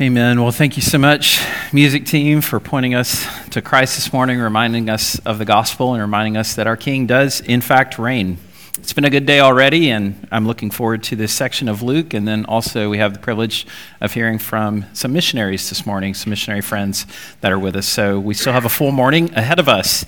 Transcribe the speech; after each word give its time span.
Amen. 0.00 0.42
Well, 0.42 0.50
thank 0.50 0.74
you 0.74 0.82
so 0.82 0.98
much, 0.98 1.40
music 1.72 2.04
team, 2.04 2.40
for 2.40 2.58
pointing 2.58 2.96
us 2.96 3.28
to 3.50 3.62
Christ 3.62 3.94
this 3.94 4.12
morning, 4.12 4.40
reminding 4.40 4.90
us 4.90 5.20
of 5.20 5.38
the 5.38 5.44
gospel, 5.44 5.94
and 5.94 6.02
reminding 6.02 6.36
us 6.36 6.56
that 6.56 6.66
our 6.66 6.76
King 6.76 7.06
does, 7.06 7.40
in 7.40 7.60
fact, 7.60 7.96
reign. 7.96 8.38
It's 8.76 8.92
been 8.92 9.04
a 9.04 9.10
good 9.10 9.24
day 9.24 9.38
already, 9.38 9.88
and 9.90 10.26
I'm 10.32 10.48
looking 10.48 10.68
forward 10.68 11.04
to 11.04 11.14
this 11.14 11.32
section 11.32 11.68
of 11.68 11.80
Luke. 11.80 12.12
And 12.12 12.26
then 12.26 12.44
also, 12.46 12.90
we 12.90 12.98
have 12.98 13.12
the 13.12 13.20
privilege 13.20 13.68
of 14.00 14.12
hearing 14.12 14.36
from 14.36 14.86
some 14.92 15.12
missionaries 15.12 15.68
this 15.68 15.86
morning, 15.86 16.12
some 16.12 16.30
missionary 16.30 16.60
friends 16.60 17.06
that 17.40 17.52
are 17.52 17.58
with 17.58 17.76
us. 17.76 17.86
So, 17.86 18.18
we 18.18 18.34
still 18.34 18.52
have 18.52 18.64
a 18.64 18.68
full 18.68 18.90
morning 18.90 19.32
ahead 19.34 19.60
of 19.60 19.68
us. 19.68 20.04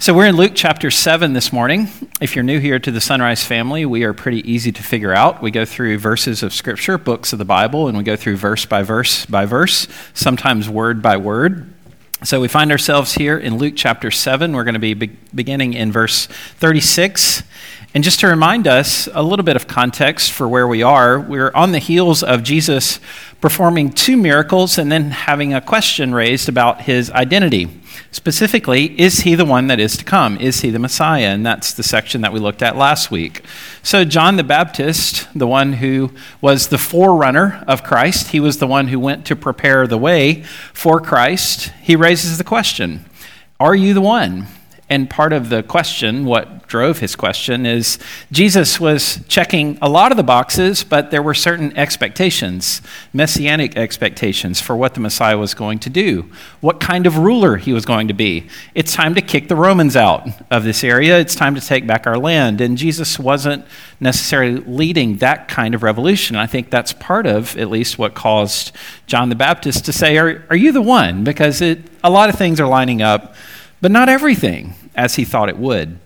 So, 0.00 0.12
we're 0.12 0.26
in 0.26 0.34
Luke 0.34 0.52
chapter 0.56 0.90
7 0.90 1.34
this 1.34 1.52
morning. 1.52 1.86
If 2.20 2.34
you're 2.34 2.42
new 2.42 2.58
here 2.58 2.80
to 2.80 2.90
the 2.90 3.00
Sunrise 3.00 3.44
family, 3.44 3.86
we 3.86 4.02
are 4.02 4.12
pretty 4.12 4.50
easy 4.50 4.72
to 4.72 4.82
figure 4.82 5.14
out. 5.14 5.40
We 5.40 5.52
go 5.52 5.64
through 5.64 5.98
verses 5.98 6.42
of 6.42 6.52
Scripture, 6.52 6.98
books 6.98 7.32
of 7.32 7.38
the 7.38 7.44
Bible, 7.44 7.86
and 7.86 7.96
we 7.96 8.02
go 8.02 8.16
through 8.16 8.38
verse 8.38 8.66
by 8.66 8.82
verse 8.82 9.24
by 9.24 9.46
verse, 9.46 9.86
sometimes 10.14 10.68
word 10.68 11.00
by 11.00 11.16
word. 11.16 11.72
So 12.22 12.38
we 12.38 12.48
find 12.48 12.70
ourselves 12.70 13.14
here 13.14 13.38
in 13.38 13.56
Luke 13.56 13.74
chapter 13.76 14.10
7. 14.10 14.52
We're 14.52 14.64
going 14.64 14.74
to 14.74 14.80
be, 14.80 14.92
be 14.92 15.06
beginning 15.34 15.72
in 15.72 15.90
verse 15.90 16.26
36. 16.26 17.44
And 17.92 18.04
just 18.04 18.20
to 18.20 18.28
remind 18.28 18.68
us 18.68 19.08
a 19.14 19.22
little 19.22 19.44
bit 19.44 19.56
of 19.56 19.66
context 19.66 20.30
for 20.30 20.48
where 20.48 20.68
we 20.68 20.80
are, 20.80 21.18
we're 21.18 21.50
on 21.56 21.72
the 21.72 21.80
heels 21.80 22.22
of 22.22 22.44
Jesus 22.44 23.00
performing 23.40 23.90
two 23.90 24.16
miracles 24.16 24.78
and 24.78 24.92
then 24.92 25.10
having 25.10 25.52
a 25.52 25.60
question 25.60 26.14
raised 26.14 26.48
about 26.48 26.82
his 26.82 27.10
identity. 27.10 27.68
Specifically, 28.12 28.98
is 29.00 29.20
he 29.20 29.34
the 29.34 29.44
one 29.44 29.66
that 29.66 29.80
is 29.80 29.96
to 29.96 30.04
come? 30.04 30.36
Is 30.36 30.60
he 30.60 30.70
the 30.70 30.78
Messiah? 30.78 31.30
And 31.30 31.44
that's 31.44 31.74
the 31.74 31.82
section 31.82 32.20
that 32.20 32.32
we 32.32 32.38
looked 32.38 32.62
at 32.62 32.76
last 32.76 33.10
week. 33.10 33.42
So, 33.82 34.04
John 34.04 34.36
the 34.36 34.44
Baptist, 34.44 35.26
the 35.34 35.48
one 35.48 35.72
who 35.72 36.12
was 36.40 36.68
the 36.68 36.78
forerunner 36.78 37.64
of 37.66 37.82
Christ, 37.82 38.28
he 38.28 38.38
was 38.38 38.58
the 38.58 38.68
one 38.68 38.86
who 38.86 39.00
went 39.00 39.26
to 39.26 39.36
prepare 39.36 39.88
the 39.88 39.98
way 39.98 40.44
for 40.72 41.00
Christ. 41.00 41.72
He 41.82 41.96
raises 41.96 42.38
the 42.38 42.44
question 42.44 43.04
Are 43.58 43.74
you 43.74 43.94
the 43.94 44.00
one? 44.00 44.46
And 44.90 45.08
part 45.08 45.32
of 45.32 45.50
the 45.50 45.62
question, 45.62 46.24
what 46.24 46.66
drove 46.66 46.98
his 46.98 47.14
question, 47.14 47.64
is 47.64 47.96
Jesus 48.32 48.80
was 48.80 49.20
checking 49.28 49.78
a 49.80 49.88
lot 49.88 50.10
of 50.10 50.16
the 50.16 50.24
boxes, 50.24 50.82
but 50.82 51.12
there 51.12 51.22
were 51.22 51.32
certain 51.32 51.76
expectations, 51.76 52.82
messianic 53.12 53.76
expectations 53.76 54.60
for 54.60 54.74
what 54.74 54.94
the 54.94 55.00
Messiah 55.00 55.38
was 55.38 55.54
going 55.54 55.78
to 55.78 55.90
do, 55.90 56.28
what 56.60 56.80
kind 56.80 57.06
of 57.06 57.18
ruler 57.18 57.56
he 57.56 57.72
was 57.72 57.86
going 57.86 58.08
to 58.08 58.14
be. 58.14 58.48
It's 58.74 58.92
time 58.92 59.14
to 59.14 59.20
kick 59.20 59.46
the 59.46 59.54
Romans 59.54 59.94
out 59.94 60.28
of 60.50 60.64
this 60.64 60.82
area, 60.82 61.20
it's 61.20 61.36
time 61.36 61.54
to 61.54 61.60
take 61.60 61.86
back 61.86 62.08
our 62.08 62.18
land. 62.18 62.60
And 62.60 62.76
Jesus 62.76 63.16
wasn't 63.16 63.64
necessarily 64.00 64.56
leading 64.56 65.18
that 65.18 65.46
kind 65.46 65.72
of 65.72 65.84
revolution. 65.84 66.34
I 66.34 66.48
think 66.48 66.68
that's 66.68 66.92
part 66.94 67.28
of, 67.28 67.56
at 67.56 67.70
least, 67.70 67.96
what 67.96 68.14
caused 68.14 68.72
John 69.06 69.28
the 69.28 69.36
Baptist 69.36 69.84
to 69.84 69.92
say, 69.92 70.18
Are, 70.18 70.44
are 70.50 70.56
you 70.56 70.72
the 70.72 70.82
one? 70.82 71.22
Because 71.22 71.60
it, 71.60 71.78
a 72.02 72.10
lot 72.10 72.28
of 72.28 72.34
things 72.34 72.58
are 72.58 72.66
lining 72.66 73.02
up 73.02 73.36
but 73.80 73.90
not 73.90 74.08
everything 74.08 74.74
as 74.94 75.16
he 75.16 75.24
thought 75.24 75.48
it 75.48 75.58
would. 75.58 75.98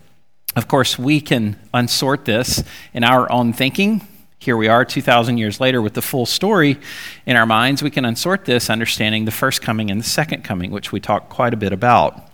Of 0.55 0.67
course, 0.67 0.97
we 0.97 1.19
can 1.19 1.57
unsort 1.73 2.25
this 2.25 2.63
in 2.93 3.03
our 3.03 3.29
own 3.31 3.51
thinking. 3.51 4.07
Here 4.39 4.55
we 4.55 4.67
are 4.67 4.85
2,000 4.85 5.37
years 5.37 5.59
later 5.59 5.81
with 5.81 5.95
the 5.95 6.01
full 6.01 6.25
story 6.25 6.77
in 7.25 7.35
our 7.35 7.45
minds. 7.45 7.83
We 7.83 7.89
can 7.89 8.05
unsort 8.05 8.45
this 8.45 8.69
understanding 8.69 9.25
the 9.25 9.31
first 9.31 9.61
coming 9.61 9.91
and 9.91 9.99
the 9.99 10.05
second 10.05 10.43
coming, 10.43 10.71
which 10.71 10.91
we 10.91 10.99
talked 10.99 11.29
quite 11.29 11.53
a 11.53 11.57
bit 11.57 11.73
about. 11.73 12.29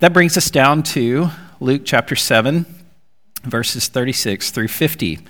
That 0.00 0.12
brings 0.12 0.36
us 0.36 0.50
down 0.50 0.82
to 0.84 1.28
Luke 1.60 1.82
chapter 1.84 2.16
7, 2.16 2.64
verses 3.42 3.88
36 3.88 4.50
through 4.50 4.68
50. 4.68 5.20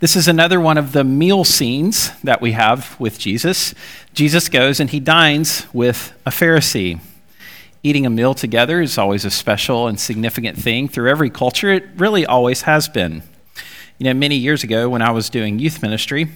This 0.00 0.16
is 0.16 0.28
another 0.28 0.60
one 0.60 0.78
of 0.78 0.92
the 0.92 1.04
meal 1.04 1.44
scenes 1.44 2.10
that 2.22 2.40
we 2.40 2.52
have 2.52 2.98
with 3.00 3.18
Jesus. 3.18 3.74
Jesus 4.14 4.48
goes 4.48 4.80
and 4.80 4.90
he 4.90 5.00
dines 5.00 5.66
with 5.72 6.12
a 6.24 6.30
Pharisee 6.30 7.00
eating 7.82 8.04
a 8.04 8.10
meal 8.10 8.34
together 8.34 8.80
is 8.80 8.98
always 8.98 9.24
a 9.24 9.30
special 9.30 9.88
and 9.88 9.98
significant 9.98 10.58
thing 10.58 10.88
through 10.88 11.10
every 11.10 11.30
culture. 11.30 11.72
It 11.72 11.84
really 11.96 12.26
always 12.26 12.62
has 12.62 12.88
been. 12.88 13.22
You 13.98 14.04
know, 14.04 14.14
many 14.14 14.36
years 14.36 14.62
ago 14.62 14.88
when 14.88 15.02
I 15.02 15.10
was 15.10 15.30
doing 15.30 15.58
youth 15.58 15.82
ministry, 15.82 16.28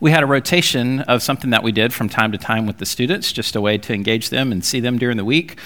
we 0.00 0.10
had 0.10 0.22
a 0.22 0.26
rotation 0.26 1.00
of 1.00 1.22
something 1.22 1.50
that 1.50 1.62
we 1.62 1.72
did 1.72 1.92
from 1.92 2.08
time 2.08 2.32
to 2.32 2.38
time 2.38 2.66
with 2.66 2.78
the 2.78 2.86
students, 2.86 3.32
just 3.32 3.56
a 3.56 3.60
way 3.60 3.76
to 3.78 3.92
engage 3.92 4.30
them 4.30 4.52
and 4.52 4.64
see 4.64 4.80
them 4.80 4.98
during 4.98 5.16
the 5.16 5.24
week. 5.24 5.58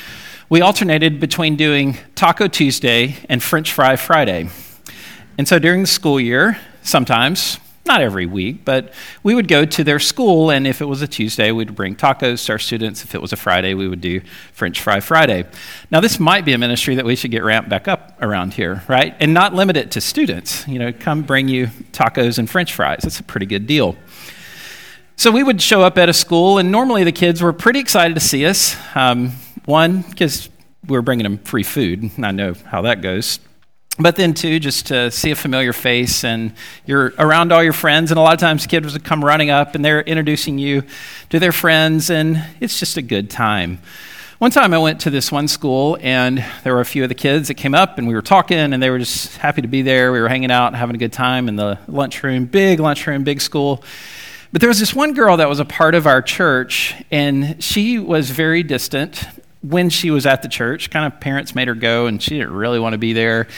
We 0.49 0.63
alternated 0.63 1.21
between 1.21 1.57
doing 1.57 1.97
Taco 2.15 2.49
Tuesday 2.49 3.17
and 3.29 3.43
French 3.43 3.73
Fry 3.73 3.97
Friday. 3.97 4.49
And 5.39 5.47
so 5.47 5.59
during 5.59 5.83
the 5.83 5.87
school 5.87 6.19
year, 6.19 6.59
sometimes 6.83 7.59
not 7.91 8.01
every 8.01 8.25
week, 8.25 8.65
but 8.65 8.93
we 9.25 9.35
would 9.35 9.49
go 9.49 9.65
to 9.65 9.83
their 9.83 9.99
school, 9.99 10.49
and 10.49 10.65
if 10.65 10.81
it 10.81 10.85
was 10.85 11.03
a 11.03 11.09
Tuesday, 11.09 11.51
we'd 11.51 11.75
bring 11.75 11.97
tacos 11.97 12.47
to 12.47 12.53
our 12.53 12.59
students. 12.59 13.03
If 13.03 13.17
it 13.17 13.21
was 13.21 13.33
a 13.33 13.37
Friday, 13.37 13.75
we 13.75 13.89
would 13.89 14.01
do 14.01 14.21
French 14.53 14.81
Fry 14.81 15.01
Friday. 15.01 15.45
Now, 15.91 15.99
this 15.99 16.21
might 16.21 16.45
be 16.45 16.53
a 16.53 16.59
ministry 16.59 16.95
that 16.95 17.05
we 17.05 17.17
should 17.17 17.33
get 17.33 17.43
ramped 17.43 17.69
back 17.69 17.89
up 17.89 18.17
around 18.23 18.55
here, 18.55 18.85
right? 18.87 19.17
And 19.19 19.35
not 19.35 19.55
limit 19.55 19.77
it 19.77 19.91
to 19.91 20.01
students. 20.01 20.69
You 20.69 20.79
know, 20.79 20.93
come 20.93 21.23
bring 21.23 21.49
you 21.49 21.67
tacos 21.91 22.39
and 22.39 22.49
French 22.49 22.73
fries. 22.73 23.01
That's 23.03 23.19
a 23.19 23.25
pretty 23.25 23.47
good 23.47 23.67
deal. 23.67 23.97
So 25.17 25.33
we 25.33 25.43
would 25.43 25.61
show 25.61 25.83
up 25.83 25.99
at 25.99 26.09
a 26.09 26.13
school, 26.13 26.59
and 26.59 26.71
normally 26.71 27.03
the 27.03 27.11
kids 27.11 27.43
were 27.43 27.53
pretty 27.53 27.81
excited 27.81 28.15
to 28.15 28.21
see 28.21 28.47
us. 28.47 28.77
Um, 28.95 29.33
one, 29.65 30.03
because 30.03 30.49
we 30.87 30.97
were 30.97 31.03
bringing 31.03 31.25
them 31.25 31.39
free 31.39 31.65
food, 31.65 32.09
and 32.17 32.25
I 32.25 32.31
know 32.31 32.55
how 32.67 32.83
that 32.83 33.03
goes. 33.03 33.41
But 34.01 34.17
then, 34.17 34.33
too, 34.33 34.59
just 34.59 34.87
to 34.87 35.11
see 35.11 35.31
a 35.31 35.37
familiar 35.37 35.75
face 35.75 36.25
and 36.25 36.55
you're 36.87 37.13
around 37.19 37.53
all 37.53 37.63
your 37.63 37.75
friends, 37.75 38.11
and 38.11 38.19
a 38.19 38.23
lot 38.23 38.33
of 38.33 38.41
times 38.41 38.67
kids 38.67 38.93
would 38.95 39.05
come 39.05 39.23
running 39.23 39.51
up 39.51 39.75
and 39.75 39.85
they're 39.85 40.01
introducing 40.01 40.59
you 40.59 40.85
to 41.29 41.39
their 41.39 41.53
friends, 41.53 42.09
and 42.09 42.43
it's 42.61 42.81
just 42.81 42.97
a 42.97 43.03
good 43.03 43.29
time. 43.29 43.79
One 44.39 44.51
time 44.51 44.73
I 44.73 44.79
went 44.79 45.03
to 45.03 45.11
this 45.11 45.31
one 45.31 45.49
school, 45.49 45.99
and 46.01 46.43
there 46.65 46.73
were 46.73 46.81
a 46.81 46.87
few 46.87 47.03
of 47.03 47.11
the 47.11 47.15
kids 47.15 47.49
that 47.49 47.55
came 47.55 47.75
up, 47.75 47.99
and 47.99 48.09
we 48.09 48.15
were 48.15 48.23
talking, 48.23 48.57
and 48.57 48.83
they 48.83 48.89
were 48.89 48.99
just 48.99 49.37
happy 49.37 49.61
to 49.61 49.69
be 49.69 49.83
there. 49.83 50.13
We 50.13 50.21
were 50.21 50.29
hanging 50.29 50.51
out, 50.51 50.75
having 50.75 50.97
a 50.97 50.99
good 50.99 51.13
time 51.13 51.47
in 51.47 51.57
the 51.57 51.79
lunchroom, 51.87 52.47
big 52.47 52.81
lunchroom, 52.81 53.23
big 53.23 53.43
school. 53.43 53.85
But 54.51 54.63
there 54.63 54.69
was 54.69 54.81
this 54.81 54.95
one 54.95 55.13
girl 55.13 55.37
that 55.37 55.49
was 55.49 55.61
a 55.61 55.67
part 55.67 55.95
of 55.95 56.07
our 56.07 56.23
church, 56.23 56.95
and 57.11 57.63
she 57.63 57.99
was 57.99 58.31
very 58.31 58.63
distant 58.63 59.27
when 59.63 59.91
she 59.91 60.11
was 60.11 60.27
at 60.27 60.43
the 60.43 60.49
church. 60.49 60.91
Kind 60.91 61.13
of 61.13 61.21
parents 61.21 61.55
made 61.55 61.69
her 61.69 61.75
go, 61.75 62.07
and 62.07 62.23
she 62.23 62.39
didn't 62.39 62.55
really 62.55 62.79
want 62.79 62.95
to 62.95 62.99
be 62.99 63.13
there. 63.13 63.49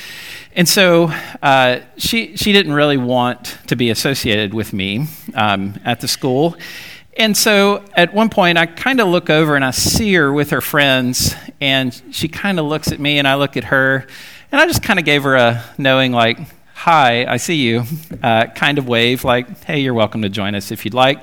And 0.54 0.68
so 0.68 1.12
uh, 1.42 1.80
she, 1.96 2.36
she 2.36 2.52
didn't 2.52 2.72
really 2.72 2.96
want 2.96 3.58
to 3.68 3.76
be 3.76 3.90
associated 3.90 4.52
with 4.52 4.72
me 4.72 5.06
um, 5.34 5.80
at 5.84 6.00
the 6.00 6.08
school. 6.08 6.56
And 7.16 7.36
so 7.36 7.84
at 7.94 8.14
one 8.14 8.30
point, 8.30 8.58
I 8.58 8.66
kind 8.66 9.00
of 9.00 9.08
look 9.08 9.28
over 9.28 9.54
and 9.54 9.64
I 9.64 9.70
see 9.70 10.14
her 10.14 10.32
with 10.32 10.50
her 10.50 10.60
friends, 10.60 11.34
and 11.60 12.02
she 12.10 12.26
kind 12.26 12.58
of 12.58 12.66
looks 12.66 12.90
at 12.90 12.98
me, 12.98 13.18
and 13.18 13.28
I 13.28 13.34
look 13.34 13.56
at 13.56 13.64
her, 13.64 14.06
and 14.50 14.60
I 14.60 14.66
just 14.66 14.82
kind 14.82 14.98
of 14.98 15.04
gave 15.04 15.22
her 15.24 15.36
a 15.36 15.62
knowing, 15.76 16.12
like, 16.12 16.38
hi, 16.74 17.26
I 17.26 17.36
see 17.36 17.56
you, 17.56 17.84
uh, 18.22 18.46
kind 18.46 18.78
of 18.78 18.88
wave, 18.88 19.24
like, 19.24 19.62
hey, 19.64 19.80
you're 19.80 19.94
welcome 19.94 20.22
to 20.22 20.30
join 20.30 20.54
us 20.54 20.70
if 20.70 20.84
you'd 20.84 20.94
like. 20.94 21.22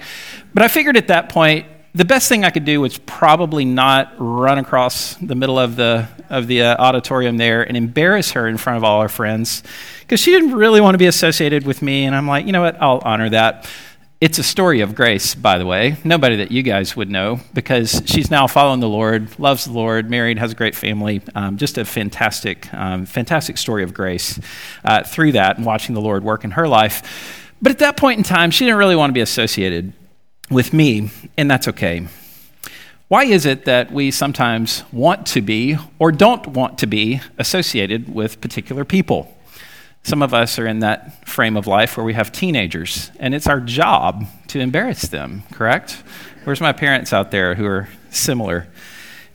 But 0.53 0.63
I 0.63 0.67
figured 0.67 0.95
at 0.95 1.07
that 1.07 1.29
point, 1.29 1.65
the 1.95 2.05
best 2.05 2.29
thing 2.29 2.45
I 2.45 2.49
could 2.51 2.65
do 2.65 2.81
was 2.81 2.97
probably 2.99 3.65
not 3.65 4.13
run 4.17 4.59
across 4.59 5.15
the 5.15 5.35
middle 5.35 5.57
of 5.57 5.75
the 5.75 6.07
of 6.29 6.47
the 6.47 6.61
uh, 6.61 6.75
auditorium 6.77 7.37
there 7.37 7.63
and 7.63 7.75
embarrass 7.75 8.31
her 8.31 8.47
in 8.47 8.57
front 8.57 8.77
of 8.77 8.83
all 8.83 9.01
her 9.01 9.09
friends 9.09 9.63
because 10.01 10.19
she 10.19 10.31
didn't 10.31 10.53
really 10.53 10.79
want 10.79 10.93
to 10.93 10.99
be 10.99 11.07
associated 11.07 11.65
with 11.65 11.81
me. 11.81 12.05
And 12.05 12.15
I'm 12.15 12.27
like, 12.27 12.45
you 12.45 12.51
know 12.51 12.61
what? 12.61 12.79
I'll 12.79 13.01
honor 13.03 13.29
that. 13.31 13.67
It's 14.21 14.37
a 14.37 14.43
story 14.43 14.81
of 14.81 14.95
grace, 14.95 15.33
by 15.33 15.57
the 15.57 15.65
way. 15.65 15.95
Nobody 16.03 16.35
that 16.35 16.51
you 16.51 16.61
guys 16.61 16.95
would 16.95 17.09
know 17.09 17.39
because 17.53 18.03
she's 18.05 18.29
now 18.29 18.47
following 18.47 18.81
the 18.81 18.89
Lord, 18.89 19.39
loves 19.39 19.65
the 19.65 19.71
Lord, 19.71 20.09
married, 20.09 20.37
has 20.37 20.51
a 20.51 20.55
great 20.55 20.75
family. 20.75 21.21
Um, 21.33 21.57
just 21.57 21.77
a 21.77 21.85
fantastic, 21.85 22.71
um, 22.73 23.05
fantastic 23.05 23.57
story 23.57 23.81
of 23.81 23.93
grace 23.93 24.37
uh, 24.83 25.03
through 25.03 25.31
that 25.31 25.57
and 25.57 25.65
watching 25.65 25.95
the 25.95 26.01
Lord 26.01 26.23
work 26.23 26.43
in 26.43 26.51
her 26.51 26.67
life. 26.67 27.49
But 27.61 27.71
at 27.71 27.79
that 27.79 27.97
point 27.97 28.17
in 28.17 28.23
time, 28.23 28.51
she 28.51 28.65
didn't 28.65 28.77
really 28.77 28.95
want 28.95 29.09
to 29.09 29.13
be 29.13 29.21
associated 29.21 29.93
with 30.49 30.73
me, 30.73 31.11
and 31.37 31.49
that's 31.49 31.67
okay. 31.67 32.07
Why 33.07 33.23
is 33.23 33.45
it 33.45 33.65
that 33.65 33.91
we 33.91 34.11
sometimes 34.11 34.83
want 34.91 35.25
to 35.27 35.41
be 35.41 35.77
or 35.97 36.11
don't 36.11 36.45
want 36.47 36.77
to 36.79 36.87
be 36.87 37.21
associated 37.37 38.13
with 38.13 38.39
particular 38.39 38.85
people? 38.85 39.35
Some 40.03 40.21
of 40.21 40.33
us 40.33 40.57
are 40.59 40.67
in 40.67 40.79
that 40.79 41.27
frame 41.27 41.57
of 41.57 41.67
life 41.67 41.97
where 41.97 42.05
we 42.05 42.13
have 42.13 42.31
teenagers, 42.31 43.11
and 43.19 43.33
it's 43.35 43.47
our 43.47 43.59
job 43.59 44.25
to 44.47 44.59
embarrass 44.59 45.03
them, 45.03 45.43
correct? 45.51 46.03
Where's 46.43 46.61
my 46.61 46.71
parents 46.71 47.11
out 47.11 47.31
there 47.31 47.55
who 47.55 47.65
are 47.65 47.89
similar? 48.09 48.67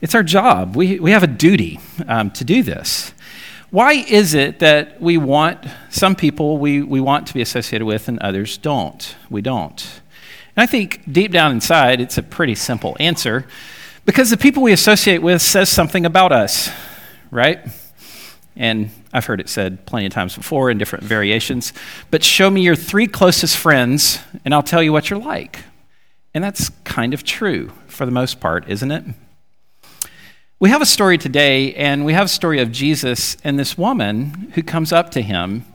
It's 0.01 0.15
our 0.15 0.23
job. 0.23 0.75
We, 0.75 0.99
we 0.99 1.11
have 1.11 1.23
a 1.23 1.27
duty 1.27 1.79
um, 2.07 2.31
to 2.31 2.43
do 2.43 2.63
this. 2.63 3.13
Why 3.71 3.93
is 3.93 4.33
it 4.33 4.59
that 4.59 5.01
we 5.01 5.17
want 5.17 5.65
some 5.89 6.15
people 6.15 6.57
we, 6.57 6.81
we 6.81 7.01
want 7.01 7.27
to 7.27 7.33
be 7.33 7.41
associated 7.41 7.85
with 7.85 8.07
and 8.07 8.19
others 8.19 8.57
don't? 8.57 9.15
We 9.29 9.41
don't. 9.41 10.01
And 10.55 10.63
I 10.63 10.65
think 10.65 11.01
deep 11.11 11.31
down 11.31 11.51
inside, 11.51 11.99
it's 11.99 12.17
a 12.17 12.23
pretty 12.23 12.55
simple 12.55 12.95
answer 12.99 13.45
because 14.05 14.29
the 14.29 14.37
people 14.37 14.63
we 14.63 14.71
associate 14.71 15.21
with 15.21 15.41
says 15.41 15.69
something 15.69 16.05
about 16.05 16.31
us, 16.31 16.69
right? 17.31 17.59
And 18.55 18.89
I've 19.11 19.25
heard 19.25 19.41
it 19.41 19.49
said 19.49 19.85
plenty 19.85 20.05
of 20.05 20.13
times 20.13 20.35
before 20.35 20.69
in 20.69 20.77
different 20.77 21.03
variations, 21.03 21.73
but 22.11 22.23
show 22.23 22.49
me 22.49 22.61
your 22.61 22.75
three 22.75 23.07
closest 23.07 23.57
friends 23.57 24.19
and 24.45 24.53
I'll 24.53 24.63
tell 24.63 24.81
you 24.81 24.93
what 24.93 25.09
you're 25.09 25.19
like. 25.19 25.63
And 26.33 26.43
that's 26.43 26.69
kind 26.83 27.13
of 27.13 27.23
true 27.23 27.71
for 27.87 28.05
the 28.05 28.11
most 28.11 28.39
part, 28.39 28.69
isn't 28.69 28.91
it? 28.91 29.03
We 30.57 30.69
have 30.69 30.81
a 30.81 30.85
story 30.85 31.17
today, 31.17 31.73
and 31.75 32.05
we 32.05 32.13
have 32.13 32.25
a 32.25 32.29
story 32.29 32.61
of 32.61 32.71
Jesus 32.71 33.35
and 33.43 33.59
this 33.59 33.77
woman 33.77 34.51
who 34.55 34.63
comes 34.63 34.93
up 34.93 35.11
to 35.11 35.21
him. 35.21 35.65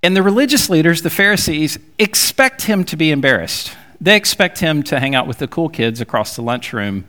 And 0.00 0.16
the 0.16 0.22
religious 0.22 0.70
leaders, 0.70 1.02
the 1.02 1.10
Pharisees, 1.10 1.78
expect 1.98 2.62
him 2.62 2.84
to 2.84 2.96
be 2.96 3.10
embarrassed. 3.10 3.76
They 4.00 4.16
expect 4.16 4.58
him 4.58 4.82
to 4.84 5.00
hang 5.00 5.14
out 5.14 5.26
with 5.26 5.38
the 5.38 5.48
cool 5.48 5.68
kids 5.68 6.00
across 6.00 6.36
the 6.36 6.42
lunchroom 6.42 7.06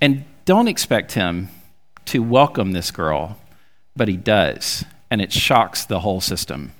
and 0.00 0.24
don't 0.44 0.68
expect 0.68 1.12
him 1.12 1.48
to 2.06 2.22
welcome 2.22 2.72
this 2.72 2.90
girl, 2.90 3.38
but 3.96 4.08
he 4.08 4.16
does. 4.16 4.84
And 5.10 5.20
it 5.20 5.32
shocks 5.32 5.84
the 5.84 6.00
whole 6.00 6.20
system. 6.20 6.72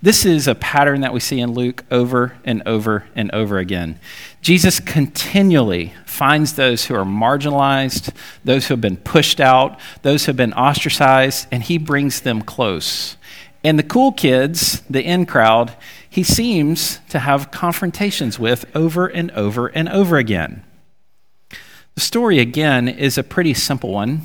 This 0.00 0.24
is 0.24 0.46
a 0.46 0.54
pattern 0.54 1.00
that 1.00 1.12
we 1.12 1.18
see 1.18 1.40
in 1.40 1.54
Luke 1.54 1.84
over 1.90 2.36
and 2.44 2.62
over 2.66 3.06
and 3.16 3.32
over 3.32 3.58
again. 3.58 3.98
Jesus 4.40 4.78
continually 4.78 5.92
finds 6.06 6.54
those 6.54 6.84
who 6.84 6.94
are 6.94 7.04
marginalized, 7.04 8.14
those 8.44 8.68
who 8.68 8.74
have 8.74 8.80
been 8.80 8.96
pushed 8.96 9.40
out, 9.40 9.78
those 10.02 10.24
who 10.24 10.30
have 10.30 10.36
been 10.36 10.52
ostracized, 10.52 11.48
and 11.50 11.64
he 11.64 11.78
brings 11.78 12.20
them 12.20 12.42
close. 12.42 13.16
And 13.64 13.76
the 13.76 13.82
cool 13.82 14.12
kids, 14.12 14.82
the 14.82 15.02
in 15.02 15.26
crowd, 15.26 15.74
he 16.10 16.22
seems 16.22 17.00
to 17.10 17.18
have 17.18 17.50
confrontations 17.50 18.38
with 18.38 18.64
over 18.74 19.06
and 19.06 19.30
over 19.32 19.66
and 19.68 19.88
over 19.88 20.16
again. 20.16 20.64
The 21.94 22.00
story, 22.00 22.38
again, 22.38 22.88
is 22.88 23.18
a 23.18 23.22
pretty 23.22 23.54
simple 23.54 23.90
one. 23.90 24.22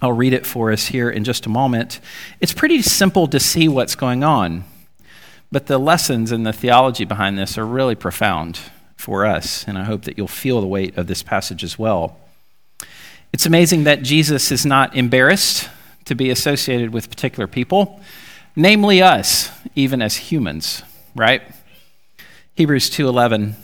I'll 0.00 0.12
read 0.12 0.32
it 0.32 0.46
for 0.46 0.70
us 0.70 0.86
here 0.86 1.10
in 1.10 1.24
just 1.24 1.46
a 1.46 1.48
moment. 1.48 2.00
It's 2.40 2.52
pretty 2.52 2.82
simple 2.82 3.26
to 3.28 3.40
see 3.40 3.68
what's 3.68 3.94
going 3.94 4.22
on. 4.22 4.64
But 5.50 5.66
the 5.66 5.78
lessons 5.78 6.30
and 6.30 6.46
the 6.46 6.52
theology 6.52 7.04
behind 7.04 7.38
this 7.38 7.56
are 7.56 7.66
really 7.66 7.94
profound 7.94 8.60
for 8.96 9.24
us, 9.24 9.64
and 9.66 9.78
I 9.78 9.84
hope 9.84 10.02
that 10.02 10.18
you'll 10.18 10.28
feel 10.28 10.60
the 10.60 10.66
weight 10.66 10.98
of 10.98 11.06
this 11.06 11.22
passage 11.22 11.64
as 11.64 11.78
well. 11.78 12.18
It's 13.32 13.46
amazing 13.46 13.84
that 13.84 14.02
Jesus 14.02 14.50
is 14.50 14.66
not 14.66 14.94
embarrassed 14.96 15.68
to 16.04 16.14
be 16.14 16.30
associated 16.30 16.92
with 16.92 17.08
particular 17.08 17.46
people, 17.46 18.00
namely 18.56 19.00
us, 19.00 19.50
even 19.74 20.02
as 20.02 20.16
humans, 20.16 20.82
right? 21.14 21.42
Hebrews 22.54 22.90
2:11 22.90 23.54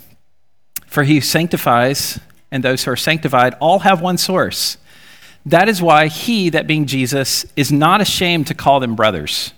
For 0.87 1.05
he 1.05 1.21
sanctifies 1.21 2.21
and 2.51 2.63
those 2.63 2.85
who 2.85 2.93
are 2.93 2.97
sanctified 2.97 3.55
all 3.61 3.81
have 3.81 4.01
one 4.01 4.17
source. 4.17 4.77
That 5.45 5.69
is 5.69 5.83
why 5.83 6.07
he, 6.07 6.49
that 6.51 6.69
being 6.69 6.87
Jesus, 6.87 7.45
is 7.57 7.73
not 7.73 8.01
ashamed 8.01 8.47
to 8.47 8.55
call 8.55 8.79
them 8.79 8.95
brothers. 8.95 9.53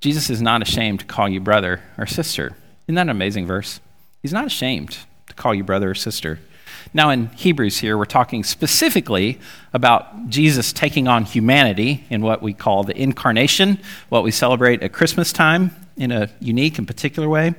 Jesus 0.00 0.28
is 0.28 0.42
not 0.42 0.60
ashamed 0.60 1.00
to 1.00 1.06
call 1.06 1.28
you 1.28 1.40
brother 1.40 1.82
or 1.96 2.04
sister. 2.04 2.56
Isn't 2.86 2.96
that 2.96 3.02
an 3.02 3.10
amazing 3.10 3.46
verse? 3.46 3.80
He's 4.22 4.32
not 4.32 4.46
ashamed 4.46 4.98
to 5.28 5.34
call 5.34 5.54
you 5.54 5.62
brother 5.62 5.90
or 5.90 5.94
sister. 5.94 6.40
Now, 6.94 7.10
in 7.10 7.26
Hebrews, 7.28 7.78
here, 7.78 7.98
we're 7.98 8.04
talking 8.04 8.44
specifically 8.44 9.38
about 9.72 10.28
Jesus 10.28 10.72
taking 10.72 11.08
on 11.08 11.24
humanity 11.24 12.04
in 12.10 12.22
what 12.22 12.42
we 12.42 12.54
call 12.54 12.84
the 12.84 12.96
incarnation, 12.96 13.78
what 14.08 14.22
we 14.22 14.30
celebrate 14.30 14.82
at 14.82 14.92
Christmas 14.92 15.32
time 15.32 15.74
in 15.96 16.12
a 16.12 16.30
unique 16.40 16.78
and 16.78 16.86
particular 16.86 17.28
way. 17.28 17.54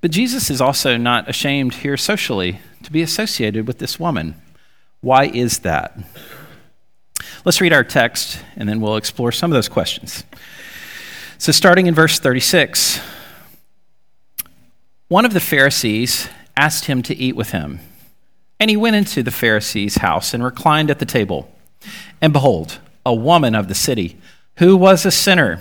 But 0.00 0.10
Jesus 0.10 0.50
is 0.50 0.60
also 0.60 0.96
not 0.96 1.28
ashamed 1.28 1.74
here 1.74 1.96
socially 1.96 2.60
to 2.82 2.92
be 2.92 3.02
associated 3.02 3.66
with 3.66 3.78
this 3.78 3.98
woman. 3.98 4.40
Why 5.00 5.24
is 5.26 5.60
that? 5.60 5.98
Let's 7.44 7.60
read 7.60 7.72
our 7.72 7.84
text 7.84 8.40
and 8.56 8.68
then 8.68 8.80
we'll 8.80 8.96
explore 8.96 9.32
some 9.32 9.50
of 9.50 9.54
those 9.54 9.68
questions. 9.68 10.24
So, 11.38 11.52
starting 11.52 11.86
in 11.86 11.94
verse 11.94 12.18
36, 12.18 13.00
one 15.08 15.24
of 15.24 15.32
the 15.32 15.40
Pharisees 15.40 16.28
asked 16.56 16.86
him 16.86 17.02
to 17.02 17.14
eat 17.14 17.36
with 17.36 17.50
him. 17.50 17.80
And 18.58 18.70
he 18.70 18.76
went 18.76 18.96
into 18.96 19.22
the 19.22 19.30
Pharisee's 19.30 19.96
house 19.96 20.32
and 20.32 20.42
reclined 20.42 20.90
at 20.90 20.98
the 20.98 21.06
table. 21.06 21.50
And 22.20 22.32
behold, 22.32 22.78
a 23.04 23.14
woman 23.14 23.54
of 23.54 23.68
the 23.68 23.74
city, 23.74 24.18
who 24.56 24.76
was 24.76 25.04
a 25.04 25.10
sinner, 25.10 25.60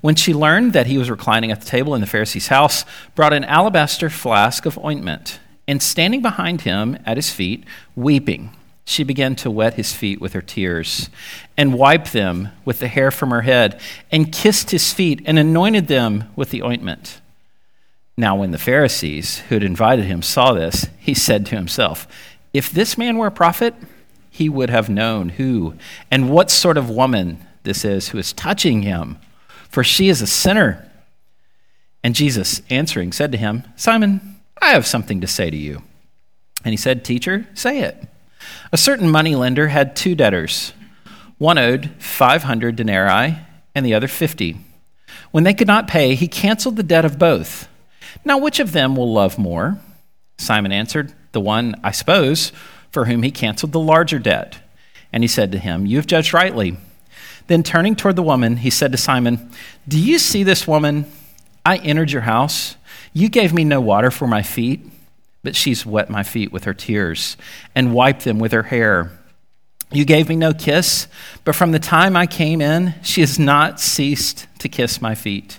when 0.00 0.14
she 0.14 0.32
learned 0.32 0.72
that 0.72 0.86
he 0.86 0.96
was 0.96 1.10
reclining 1.10 1.50
at 1.50 1.60
the 1.60 1.66
table 1.66 1.94
in 1.94 2.00
the 2.00 2.06
Pharisee's 2.06 2.48
house, 2.48 2.84
brought 3.14 3.32
an 3.32 3.44
alabaster 3.44 4.08
flask 4.08 4.64
of 4.64 4.78
ointment, 4.78 5.40
and 5.68 5.82
standing 5.82 6.22
behind 6.22 6.62
him 6.62 6.98
at 7.04 7.16
his 7.16 7.30
feet, 7.30 7.64
weeping, 7.94 8.56
she 8.90 9.04
began 9.04 9.36
to 9.36 9.50
wet 9.50 9.74
his 9.74 9.92
feet 9.92 10.20
with 10.20 10.32
her 10.32 10.40
tears 10.40 11.10
and 11.56 11.74
wiped 11.74 12.12
them 12.12 12.48
with 12.64 12.80
the 12.80 12.88
hair 12.88 13.10
from 13.10 13.30
her 13.30 13.42
head 13.42 13.80
and 14.10 14.32
kissed 14.32 14.70
his 14.70 14.92
feet 14.92 15.22
and 15.26 15.38
anointed 15.38 15.86
them 15.86 16.24
with 16.34 16.50
the 16.50 16.62
ointment. 16.62 17.20
Now, 18.20 18.36
when 18.36 18.50
the 18.50 18.58
Pharisees 18.58 19.38
who 19.48 19.54
had 19.54 19.62
invited 19.62 20.04
him 20.04 20.20
saw 20.20 20.52
this, 20.52 20.88
he 20.98 21.14
said 21.14 21.46
to 21.46 21.56
himself, 21.56 22.06
If 22.52 22.70
this 22.70 22.98
man 22.98 23.16
were 23.16 23.28
a 23.28 23.32
prophet, 23.32 23.74
he 24.28 24.46
would 24.46 24.68
have 24.68 24.90
known 24.90 25.30
who 25.30 25.72
and 26.10 26.28
what 26.28 26.50
sort 26.50 26.76
of 26.76 26.90
woman 26.90 27.38
this 27.62 27.82
is 27.82 28.10
who 28.10 28.18
is 28.18 28.34
touching 28.34 28.82
him, 28.82 29.16
for 29.70 29.82
she 29.82 30.10
is 30.10 30.20
a 30.20 30.26
sinner. 30.26 30.86
And 32.04 32.14
Jesus, 32.14 32.60
answering, 32.68 33.12
said 33.12 33.32
to 33.32 33.38
him, 33.38 33.64
Simon, 33.74 34.36
I 34.60 34.72
have 34.72 34.86
something 34.86 35.22
to 35.22 35.26
say 35.26 35.48
to 35.48 35.56
you. 35.56 35.82
And 36.62 36.74
he 36.74 36.76
said, 36.76 37.06
Teacher, 37.06 37.46
say 37.54 37.80
it. 37.80 38.06
A 38.70 38.76
certain 38.76 39.08
moneylender 39.08 39.68
had 39.68 39.96
two 39.96 40.14
debtors. 40.14 40.74
One 41.38 41.56
owed 41.56 41.88
500 41.98 42.76
denarii 42.76 43.38
and 43.74 43.86
the 43.86 43.94
other 43.94 44.08
50. 44.08 44.58
When 45.30 45.44
they 45.44 45.54
could 45.54 45.66
not 45.66 45.88
pay, 45.88 46.14
he 46.16 46.28
canceled 46.28 46.76
the 46.76 46.82
debt 46.82 47.06
of 47.06 47.18
both. 47.18 47.66
Now, 48.24 48.38
which 48.38 48.60
of 48.60 48.72
them 48.72 48.96
will 48.96 49.12
love 49.12 49.38
more? 49.38 49.78
Simon 50.38 50.72
answered, 50.72 51.12
The 51.32 51.40
one, 51.40 51.74
I 51.82 51.90
suppose, 51.90 52.52
for 52.90 53.04
whom 53.04 53.22
he 53.22 53.30
canceled 53.30 53.72
the 53.72 53.80
larger 53.80 54.18
debt. 54.18 54.58
And 55.12 55.22
he 55.22 55.28
said 55.28 55.52
to 55.52 55.58
him, 55.58 55.86
You 55.86 55.96
have 55.96 56.06
judged 56.06 56.32
rightly. 56.32 56.76
Then 57.46 57.62
turning 57.62 57.96
toward 57.96 58.16
the 58.16 58.22
woman, 58.22 58.58
he 58.58 58.70
said 58.70 58.92
to 58.92 58.98
Simon, 58.98 59.50
Do 59.86 59.98
you 59.98 60.18
see 60.18 60.42
this 60.42 60.66
woman? 60.66 61.10
I 61.64 61.76
entered 61.78 62.12
your 62.12 62.22
house. 62.22 62.76
You 63.12 63.28
gave 63.28 63.52
me 63.52 63.64
no 63.64 63.80
water 63.80 64.10
for 64.10 64.26
my 64.26 64.42
feet 64.42 64.80
but 65.42 65.56
she's 65.56 65.86
wet 65.86 66.10
my 66.10 66.22
feet 66.22 66.52
with 66.52 66.64
her 66.64 66.74
tears 66.74 67.36
and 67.74 67.94
wiped 67.94 68.24
them 68.24 68.38
with 68.38 68.52
her 68.52 68.64
hair. 68.64 69.10
You 69.92 70.04
gave 70.04 70.28
me 70.28 70.36
no 70.36 70.52
kiss, 70.52 71.08
but 71.44 71.56
from 71.56 71.72
the 71.72 71.78
time 71.78 72.16
I 72.16 72.26
came 72.26 72.60
in, 72.60 72.94
she 73.02 73.22
has 73.22 73.38
not 73.38 73.80
ceased 73.80 74.46
to 74.58 74.68
kiss 74.68 75.02
my 75.02 75.14
feet. 75.14 75.58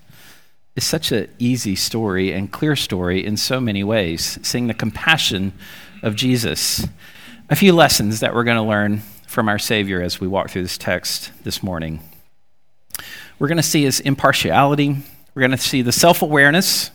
It's 0.73 0.85
such 0.85 1.11
an 1.11 1.27
easy 1.37 1.75
story 1.75 2.31
and 2.31 2.49
clear 2.49 2.77
story 2.77 3.25
in 3.25 3.35
so 3.35 3.59
many 3.59 3.83
ways, 3.83 4.39
seeing 4.41 4.67
the 4.67 4.73
compassion 4.73 5.51
of 6.01 6.15
Jesus. 6.15 6.87
A 7.49 7.57
few 7.57 7.73
lessons 7.73 8.21
that 8.21 8.33
we're 8.33 8.45
going 8.45 8.57
to 8.57 8.63
learn 8.63 8.99
from 9.27 9.49
our 9.49 9.59
Savior 9.59 10.01
as 10.01 10.21
we 10.21 10.29
walk 10.29 10.49
through 10.49 10.61
this 10.61 10.77
text 10.77 11.31
this 11.43 11.61
morning. 11.61 11.99
We're 13.37 13.49
going 13.49 13.57
to 13.57 13.63
see 13.63 13.83
his 13.83 13.99
impartiality, 13.99 14.95
we're 15.35 15.41
going 15.41 15.51
to 15.51 15.57
see 15.57 15.81
the 15.81 15.91
self 15.91 16.21
awareness 16.21 16.91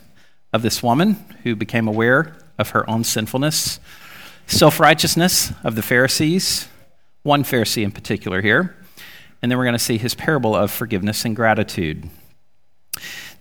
of 0.54 0.62
this 0.62 0.83
woman 0.83 1.23
who 1.42 1.54
became 1.54 1.87
aware 1.87 2.35
of 2.59 2.71
her 2.71 2.88
own 2.88 3.04
sinfulness, 3.04 3.78
self 4.47 4.80
righteousness 4.80 5.52
of 5.62 5.75
the 5.75 5.83
Pharisees, 5.83 6.68
one 7.25 7.45
Pharisee 7.45 7.83
in 7.83 7.92
particular 7.92 8.40
here, 8.40 8.75
and 9.42 9.50
then 9.50 9.59
we're 9.59 9.64
going 9.64 9.75
to 9.75 9.78
see 9.78 9.99
his 9.99 10.14
parable 10.14 10.56
of 10.56 10.71
forgiveness 10.71 11.26
and 11.26 11.37
gratitude. 11.37 12.09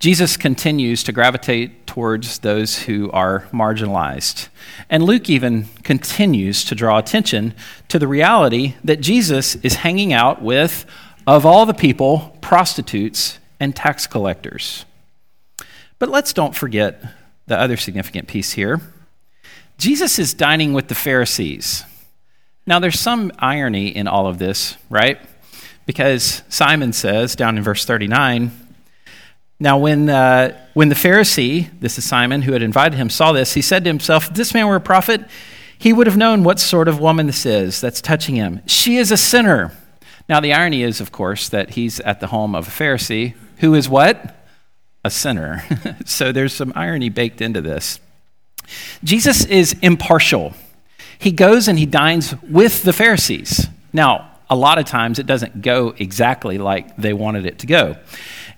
Jesus 0.06 0.38
continues 0.38 1.02
to 1.06 1.12
gravitate 1.12 1.88
towards 1.88 2.38
those 2.38 2.84
who 2.84 3.10
are 3.10 3.48
marginalized. 3.52 4.50
And 4.88 5.02
Luke 5.02 5.32
even 5.32 5.66
continues 5.82 6.64
to 6.66 6.76
draw 6.76 7.00
attention 7.00 7.56
to 7.88 7.98
the 7.98 8.08
reality 8.08 8.76
that 8.84 9.02
Jesus 9.02 9.56
is 9.56 9.78
hanging 9.78 10.14
out 10.14 10.44
with, 10.44 10.86
of 11.26 11.44
all 11.44 11.66
the 11.66 11.74
people, 11.74 12.38
prostitutes 12.40 13.40
and 13.60 13.76
tax 13.76 14.06
collectors. 14.06 14.86
But 15.98 16.10
let's 16.10 16.34
don't 16.34 16.56
forget 16.56 17.04
the 17.48 17.60
other 17.60 17.76
significant 17.76 18.28
piece 18.28 18.52
here. 18.52 18.82
Jesus 19.80 20.20
is 20.20 20.36
dining 20.36 20.74
with 20.74 20.88
the 20.88 20.94
Pharisees. 20.94 21.84
Now, 22.68 22.78
there's 22.78 23.00
some 23.00 23.32
irony 23.40 23.88
in 23.88 24.08
all 24.08 24.28
of 24.28 24.38
this, 24.38 24.78
right? 24.88 25.20
Because 25.88 26.44
Simon 26.48 26.94
says 26.94 27.36
down 27.36 27.58
in 27.58 27.64
verse 27.64 27.86
39 27.86 28.65
Now, 29.60 29.78
when, 29.78 30.10
uh, 30.10 30.58
when 30.74 30.90
the 30.90 30.96
Pharisee, 30.96 31.70
this 31.80 31.98
is 31.98 32.04
Simon, 32.04 32.42
who 32.42 32.52
had 32.52 32.62
invited 32.62 32.98
him, 32.98 33.10
saw 33.10 33.32
this, 33.32 33.54
he 33.54 33.62
said 33.62 33.86
to 33.86 33.90
himself, 33.90 34.30
If 34.30 34.34
this 34.36 34.54
man 34.54 34.68
were 34.68 34.76
a 34.76 34.82
prophet, 34.82 35.22
he 35.78 35.94
would 35.94 36.08
have 36.08 36.18
known 36.18 36.44
what 36.44 36.60
sort 36.60 36.88
of 36.88 37.00
woman 37.00 37.28
this 37.28 37.46
is 37.46 37.80
that's 37.80 38.02
touching 38.02 38.36
him. 38.36 38.62
She 38.66 38.98
is 38.98 39.12
a 39.12 39.18
sinner. 39.18 39.72
Now, 40.28 40.40
the 40.40 40.54
irony 40.54 40.84
is, 40.84 41.00
of 41.00 41.12
course, 41.12 41.48
that 41.50 41.72
he's 41.72 42.00
at 42.02 42.20
the 42.20 42.28
home 42.28 42.56
of 42.56 42.68
a 42.68 42.72
Pharisee 42.72 43.36
who 43.58 43.74
is 43.74 43.88
what? 43.88 44.36
A 45.04 45.10
sinner. 45.10 45.64
so 46.06 46.32
there's 46.32 46.54
some 46.54 46.74
irony 46.76 47.10
baked 47.10 47.42
into 47.42 47.62
this. 47.62 48.00
Jesus 49.04 49.46
is 49.46 49.76
impartial. 49.82 50.54
He 51.18 51.32
goes 51.32 51.68
and 51.68 51.80
he 51.80 51.86
dines 51.86 52.36
with 52.42 52.84
the 52.84 52.94
Pharisees. 52.94 53.68
Now, 53.94 54.32
a 54.50 54.56
lot 54.56 54.78
of 54.78 54.86
times 54.86 55.20
it 55.20 55.26
doesn't 55.26 55.62
go 55.62 55.94
exactly 55.98 56.58
like 56.58 56.96
they 56.98 57.14
wanted 57.14 57.46
it 57.46 57.60
to 57.60 57.68
go. 57.68 57.96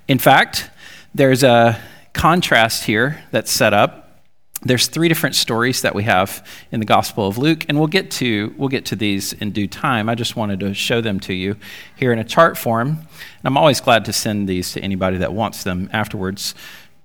In 0.07 0.17
fact, 0.17 0.69
there's 1.17 1.41
a 1.41 1.79
contrast 2.13 2.83
here 2.83 3.23
that's 3.31 3.51
set 3.51 3.73
up. 3.73 4.21
There's 4.61 4.87
three 4.87 5.07
different 5.07 5.35
stories 5.35 5.81
that 5.81 5.95
we 5.95 6.03
have 6.03 6.47
in 6.71 6.79
the 6.79 6.85
gospel 6.85 7.27
of 7.27 7.37
luke 7.37 7.65
and 7.67 7.77
we'll 7.77 7.87
get 7.87 8.09
to 8.11 8.53
we'll 8.57 8.69
get 8.69 8.85
to 8.85 8.95
these 8.95 9.33
in 9.33 9.51
due 9.51 9.67
time. 9.67 10.09
I 10.09 10.15
just 10.15 10.35
wanted 10.35 10.59
to 10.61 10.73
show 10.73 11.01
them 11.01 11.19
to 11.21 11.33
you 11.33 11.55
here 11.95 12.11
in 12.11 12.19
a 12.19 12.23
chart 12.23 12.57
form 12.57 12.89
and 12.89 13.45
i'm 13.45 13.57
always 13.57 13.81
glad 13.81 14.05
to 14.05 14.13
send 14.13 14.47
these 14.47 14.71
to 14.73 14.81
anybody 14.81 15.17
that 15.17 15.33
wants 15.33 15.63
them 15.63 15.89
afterwards 15.93 16.55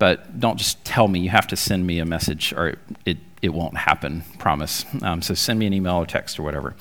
but 0.03 0.41
don't 0.41 0.57
just 0.57 0.85
tell 0.85 1.07
me. 1.07 1.21
You 1.21 1.31
have 1.31 1.47
to 1.47 1.57
send 1.57 1.87
me 1.87 2.01
a 2.01 2.05
message 2.05 2.53
or 2.53 2.75
it, 3.07 3.19
it 3.41 3.51
won't 3.51 3.77
happen 3.77 4.25
promise. 4.37 4.85
Um, 5.01 5.23
so 5.23 5.33
send 5.33 5.61
me 5.61 5.67
an 5.67 5.73
email 5.73 5.95
or 5.95 6.07
text 6.07 6.41
or 6.41 6.43
whatever. 6.43 6.75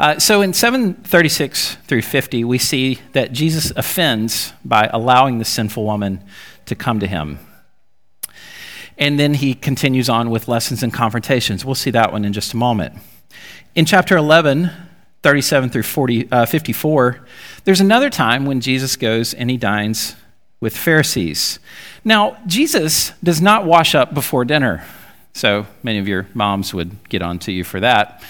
Uh, 0.00 0.18
so 0.18 0.42
in 0.42 0.52
736 0.52 1.76
through 1.86 2.02
50 2.02 2.42
we 2.42 2.58
see 2.58 2.98
that 3.12 3.32
jesus 3.32 3.70
offends 3.76 4.52
by 4.64 4.90
allowing 4.92 5.38
the 5.38 5.44
sinful 5.44 5.84
woman 5.84 6.22
to 6.66 6.74
come 6.74 7.00
to 7.00 7.06
him 7.06 7.38
and 8.98 9.18
then 9.18 9.34
he 9.34 9.54
continues 9.54 10.08
on 10.08 10.30
with 10.30 10.48
lessons 10.48 10.82
and 10.82 10.92
confrontations. 10.92 11.64
We'll 11.64 11.74
see 11.74 11.90
that 11.90 12.12
one 12.12 12.24
in 12.24 12.32
just 12.32 12.54
a 12.54 12.56
moment. 12.56 12.94
In 13.74 13.84
chapter 13.84 14.16
11, 14.16 14.70
37 15.22 15.70
through 15.70 15.82
40, 15.82 16.32
uh, 16.32 16.46
54, 16.46 17.26
there's 17.64 17.80
another 17.80 18.08
time 18.08 18.46
when 18.46 18.60
Jesus 18.60 18.96
goes 18.96 19.34
and 19.34 19.50
he 19.50 19.56
dines 19.56 20.16
with 20.60 20.74
Pharisees. 20.74 21.58
Now, 22.04 22.38
Jesus 22.46 23.12
does 23.22 23.42
not 23.42 23.66
wash 23.66 23.94
up 23.94 24.14
before 24.14 24.44
dinner. 24.44 24.84
So 25.34 25.66
many 25.82 25.98
of 25.98 26.08
your 26.08 26.26
moms 26.32 26.72
would 26.72 27.08
get 27.10 27.20
on 27.20 27.38
to 27.40 27.52
you 27.52 27.64
for 27.64 27.80
that. 27.80 28.22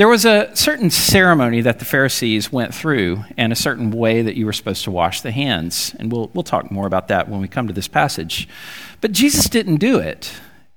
There 0.00 0.08
was 0.08 0.24
a 0.24 0.50
certain 0.56 0.88
ceremony 0.88 1.60
that 1.60 1.78
the 1.78 1.84
Pharisees 1.84 2.50
went 2.50 2.74
through 2.74 3.22
and 3.36 3.52
a 3.52 3.54
certain 3.54 3.90
way 3.90 4.22
that 4.22 4.34
you 4.34 4.46
were 4.46 4.52
supposed 4.54 4.84
to 4.84 4.90
wash 4.90 5.20
the 5.20 5.30
hands. 5.30 5.94
And 5.98 6.10
we'll, 6.10 6.30
we'll 6.32 6.42
talk 6.42 6.70
more 6.70 6.86
about 6.86 7.08
that 7.08 7.28
when 7.28 7.42
we 7.42 7.48
come 7.48 7.66
to 7.66 7.74
this 7.74 7.86
passage. 7.86 8.48
But 9.02 9.12
Jesus 9.12 9.50
didn't 9.50 9.76
do 9.76 9.98
it. 9.98 10.32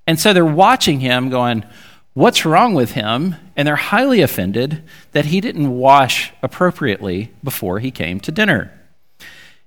And 0.06 0.20
so 0.20 0.34
they're 0.34 0.44
watching 0.44 1.00
him 1.00 1.30
going, 1.30 1.64
What's 2.12 2.46
wrong 2.46 2.74
with 2.74 2.92
him? 2.92 3.36
And 3.56 3.66
they're 3.66 3.78
highly 3.78 4.22
offended 4.22 4.84
that 5.14 5.28
he 5.28 5.40
didn't 5.40 5.72
wash 5.72 6.34
appropriately 6.42 7.32
before 7.46 7.80
he 7.80 7.92
came 7.92 8.20
to 8.20 8.32
dinner. 8.34 8.78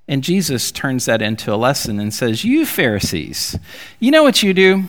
And 0.06 0.22
Jesus 0.22 0.70
turns 0.70 1.06
that 1.06 1.22
into 1.22 1.50
a 1.50 1.56
lesson 1.56 1.98
and 1.98 2.12
says, 2.12 2.44
You 2.44 2.66
Pharisees, 2.66 3.58
you 4.00 4.10
know 4.10 4.22
what 4.22 4.42
you 4.42 4.52
do? 4.52 4.84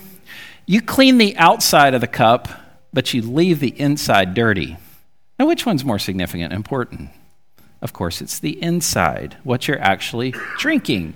You 0.66 0.82
clean 0.82 1.20
the 1.20 1.38
outside 1.38 1.94
of 1.94 2.02
the 2.02 2.08
cup, 2.08 2.50
but 2.98 3.14
you 3.14 3.22
leave 3.22 3.60
the 3.60 3.80
inside 3.80 4.34
dirty. 4.34 4.76
Now, 5.38 5.46
which 5.46 5.68
one's 5.68 5.86
more 5.86 6.00
significant 6.00 6.52
important? 6.52 7.12
Of 7.80 7.94
course, 7.94 8.22
it's 8.22 8.40
the 8.40 8.60
inside, 8.60 9.38
what 9.44 9.68
you're 9.68 9.80
actually 9.80 10.34
drinking. 10.58 11.14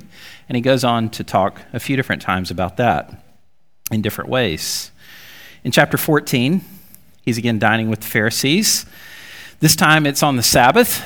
And 0.47 0.55
he 0.55 0.61
goes 0.61 0.83
on 0.83 1.09
to 1.09 1.23
talk 1.23 1.63
a 1.73 1.79
few 1.79 1.95
different 1.95 2.21
times 2.21 2.51
about 2.51 2.77
that 2.77 3.23
in 3.91 4.03
different 4.03 4.29
ways. 4.29 4.91
In 5.63 5.71
chapter 5.71 5.97
14, 5.97 6.61
he's 7.23 7.39
again 7.39 7.57
dining 7.57 7.89
with 7.89 8.01
the 8.01 8.07
Pharisees. 8.07 8.85
This 9.59 9.75
time 9.75 10.05
it's 10.05 10.21
on 10.21 10.35
the 10.35 10.43
Sabbath, 10.43 11.03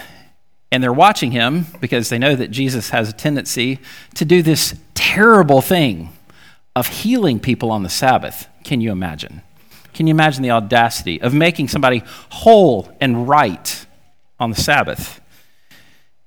and 0.73 0.83
they're 0.83 0.91
watching 0.91 1.31
him 1.31 1.67
because 1.79 2.09
they 2.09 2.19
know 2.19 2.35
that 2.35 2.51
Jesus 2.51 2.89
has 2.89 3.07
a 3.07 3.13
tendency 3.13 3.79
to 4.15 4.25
do 4.25 4.41
this 4.41 4.75
terrible 4.93 5.61
thing 5.61 6.09
of 6.75 6.87
healing 6.87 7.39
people 7.39 7.71
on 7.71 7.83
the 7.83 7.89
Sabbath. 7.89 8.49
Can 8.65 8.81
you 8.81 8.91
imagine? 8.91 9.41
Can 9.95 10.07
you 10.07 10.11
imagine 10.11 10.43
the 10.43 10.51
audacity 10.51 11.21
of 11.21 11.33
making 11.33 11.69
somebody 11.69 12.03
whole 12.29 12.93
and 12.99 13.29
right 13.29 13.85
on 14.41 14.49
the 14.49 14.55
Sabbath? 14.57 15.21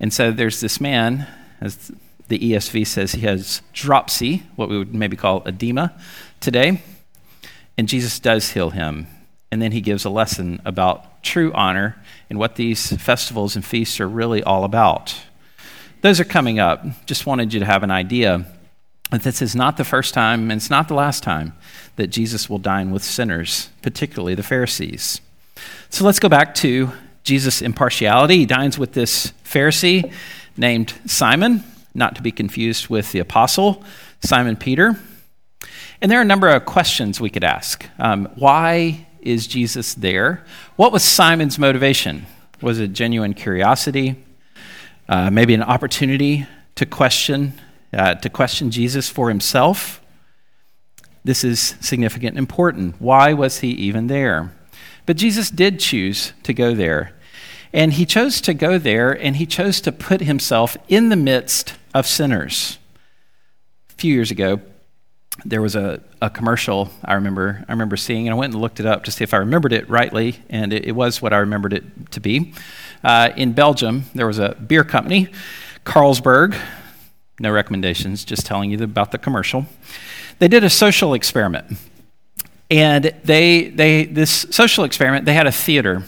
And 0.00 0.10
so 0.10 0.32
there's 0.32 0.62
this 0.62 0.80
man, 0.80 1.26
as 1.60 1.92
the 2.28 2.38
ESV 2.38 2.86
says, 2.86 3.12
he 3.12 3.26
has 3.26 3.60
dropsy, 3.74 4.44
what 4.56 4.70
we 4.70 4.78
would 4.78 4.94
maybe 4.94 5.18
call 5.18 5.46
edema 5.46 5.94
today. 6.40 6.80
And 7.76 7.88
Jesus 7.88 8.18
does 8.18 8.52
heal 8.52 8.70
him. 8.70 9.06
And 9.52 9.60
then 9.60 9.72
he 9.72 9.82
gives 9.82 10.06
a 10.06 10.10
lesson 10.10 10.62
about 10.64 11.22
true 11.22 11.52
honor 11.52 12.02
and 12.30 12.38
what 12.38 12.56
these 12.56 12.96
festivals 12.96 13.54
and 13.54 13.62
feasts 13.62 14.00
are 14.00 14.08
really 14.08 14.42
all 14.42 14.64
about. 14.64 15.14
Those 16.00 16.20
are 16.20 16.24
coming 16.24 16.58
up. 16.58 16.86
Just 17.04 17.26
wanted 17.26 17.52
you 17.52 17.60
to 17.60 17.66
have 17.66 17.82
an 17.82 17.90
idea 17.90 18.46
that 19.10 19.22
this 19.22 19.40
is 19.40 19.56
not 19.56 19.76
the 19.76 19.84
first 19.84 20.14
time 20.14 20.50
and 20.50 20.52
it's 20.52 20.70
not 20.70 20.88
the 20.88 20.94
last 20.94 21.22
time 21.22 21.54
that 21.96 22.08
Jesus 22.08 22.48
will 22.48 22.58
dine 22.58 22.90
with 22.90 23.02
sinners, 23.02 23.70
particularly 23.82 24.34
the 24.34 24.42
Pharisees. 24.42 25.20
So 25.90 26.04
let's 26.04 26.20
go 26.20 26.28
back 26.28 26.54
to 26.56 26.92
Jesus' 27.24 27.62
impartiality. 27.62 28.38
He 28.38 28.46
dines 28.46 28.78
with 28.78 28.92
this 28.92 29.32
Pharisee 29.44 30.12
named 30.56 30.94
Simon, 31.06 31.64
not 31.94 32.14
to 32.16 32.22
be 32.22 32.30
confused 32.30 32.88
with 32.88 33.12
the 33.12 33.18
apostle, 33.18 33.82
Simon 34.22 34.56
Peter. 34.56 34.98
And 36.00 36.10
there 36.10 36.18
are 36.18 36.22
a 36.22 36.26
number 36.26 36.48
of 36.48 36.64
questions 36.64 37.20
we 37.20 37.30
could 37.30 37.44
ask. 37.44 37.84
Um, 37.98 38.28
why 38.36 39.06
is 39.20 39.46
Jesus 39.46 39.94
there? 39.94 40.44
What 40.76 40.92
was 40.92 41.02
Simon's 41.02 41.58
motivation? 41.58 42.26
Was 42.60 42.78
it 42.78 42.92
genuine 42.92 43.34
curiosity? 43.34 44.16
Uh, 45.08 45.30
maybe 45.30 45.54
an 45.54 45.62
opportunity 45.62 46.46
to 46.76 46.86
question, 46.86 47.52
uh, 47.92 48.14
to 48.14 48.28
question 48.28 48.70
Jesus 48.70 49.08
for 49.08 49.28
himself? 49.28 50.00
This 51.24 51.44
is 51.44 51.74
significant 51.80 52.30
and 52.30 52.38
important. 52.38 53.00
Why 53.00 53.32
was 53.32 53.60
he 53.60 53.68
even 53.70 54.06
there? 54.06 54.52
But 55.06 55.16
Jesus 55.16 55.50
did 55.50 55.80
choose 55.80 56.32
to 56.42 56.52
go 56.52 56.74
there. 56.74 57.14
And 57.72 57.92
he 57.94 58.06
chose 58.06 58.40
to 58.42 58.54
go 58.54 58.78
there 58.78 59.12
and 59.12 59.36
he 59.36 59.46
chose 59.46 59.80
to 59.82 59.92
put 59.92 60.22
himself 60.22 60.76
in 60.88 61.10
the 61.10 61.16
midst 61.16 61.74
of 61.92 62.06
sinners. 62.06 62.78
A 63.90 63.94
few 63.94 64.14
years 64.14 64.30
ago, 64.30 64.60
there 65.44 65.62
was 65.62 65.76
a, 65.76 66.02
a 66.20 66.30
commercial 66.30 66.90
I 67.04 67.14
remember 67.14 67.64
I 67.68 67.72
remember 67.72 67.96
seeing, 67.96 68.26
and 68.26 68.34
I 68.34 68.36
went 68.36 68.52
and 68.52 68.60
looked 68.60 68.80
it 68.80 68.86
up 68.86 69.04
to 69.04 69.10
see 69.10 69.22
if 69.22 69.32
I 69.32 69.38
remembered 69.38 69.72
it 69.72 69.88
rightly, 69.88 70.42
and 70.48 70.72
it, 70.72 70.86
it 70.86 70.92
was 70.92 71.22
what 71.22 71.32
I 71.32 71.38
remembered 71.38 71.72
it 71.72 72.10
to 72.12 72.20
be. 72.20 72.54
Uh, 73.04 73.30
in 73.36 73.52
Belgium, 73.52 74.04
there 74.14 74.26
was 74.26 74.38
a 74.38 74.54
beer 74.54 74.84
company, 74.84 75.28
Carlsberg. 75.84 76.58
No 77.38 77.50
recommendations, 77.50 78.24
just 78.24 78.46
telling 78.46 78.70
you 78.70 78.82
about 78.82 79.12
the 79.12 79.18
commercial. 79.18 79.66
They 80.38 80.48
did 80.48 80.64
a 80.64 80.70
social 80.70 81.14
experiment, 81.14 81.78
and 82.70 83.12
they 83.24 83.68
they 83.68 84.04
this 84.04 84.46
social 84.50 84.84
experiment 84.84 85.24
they 85.24 85.34
had 85.34 85.46
a 85.46 85.52
theater 85.52 86.04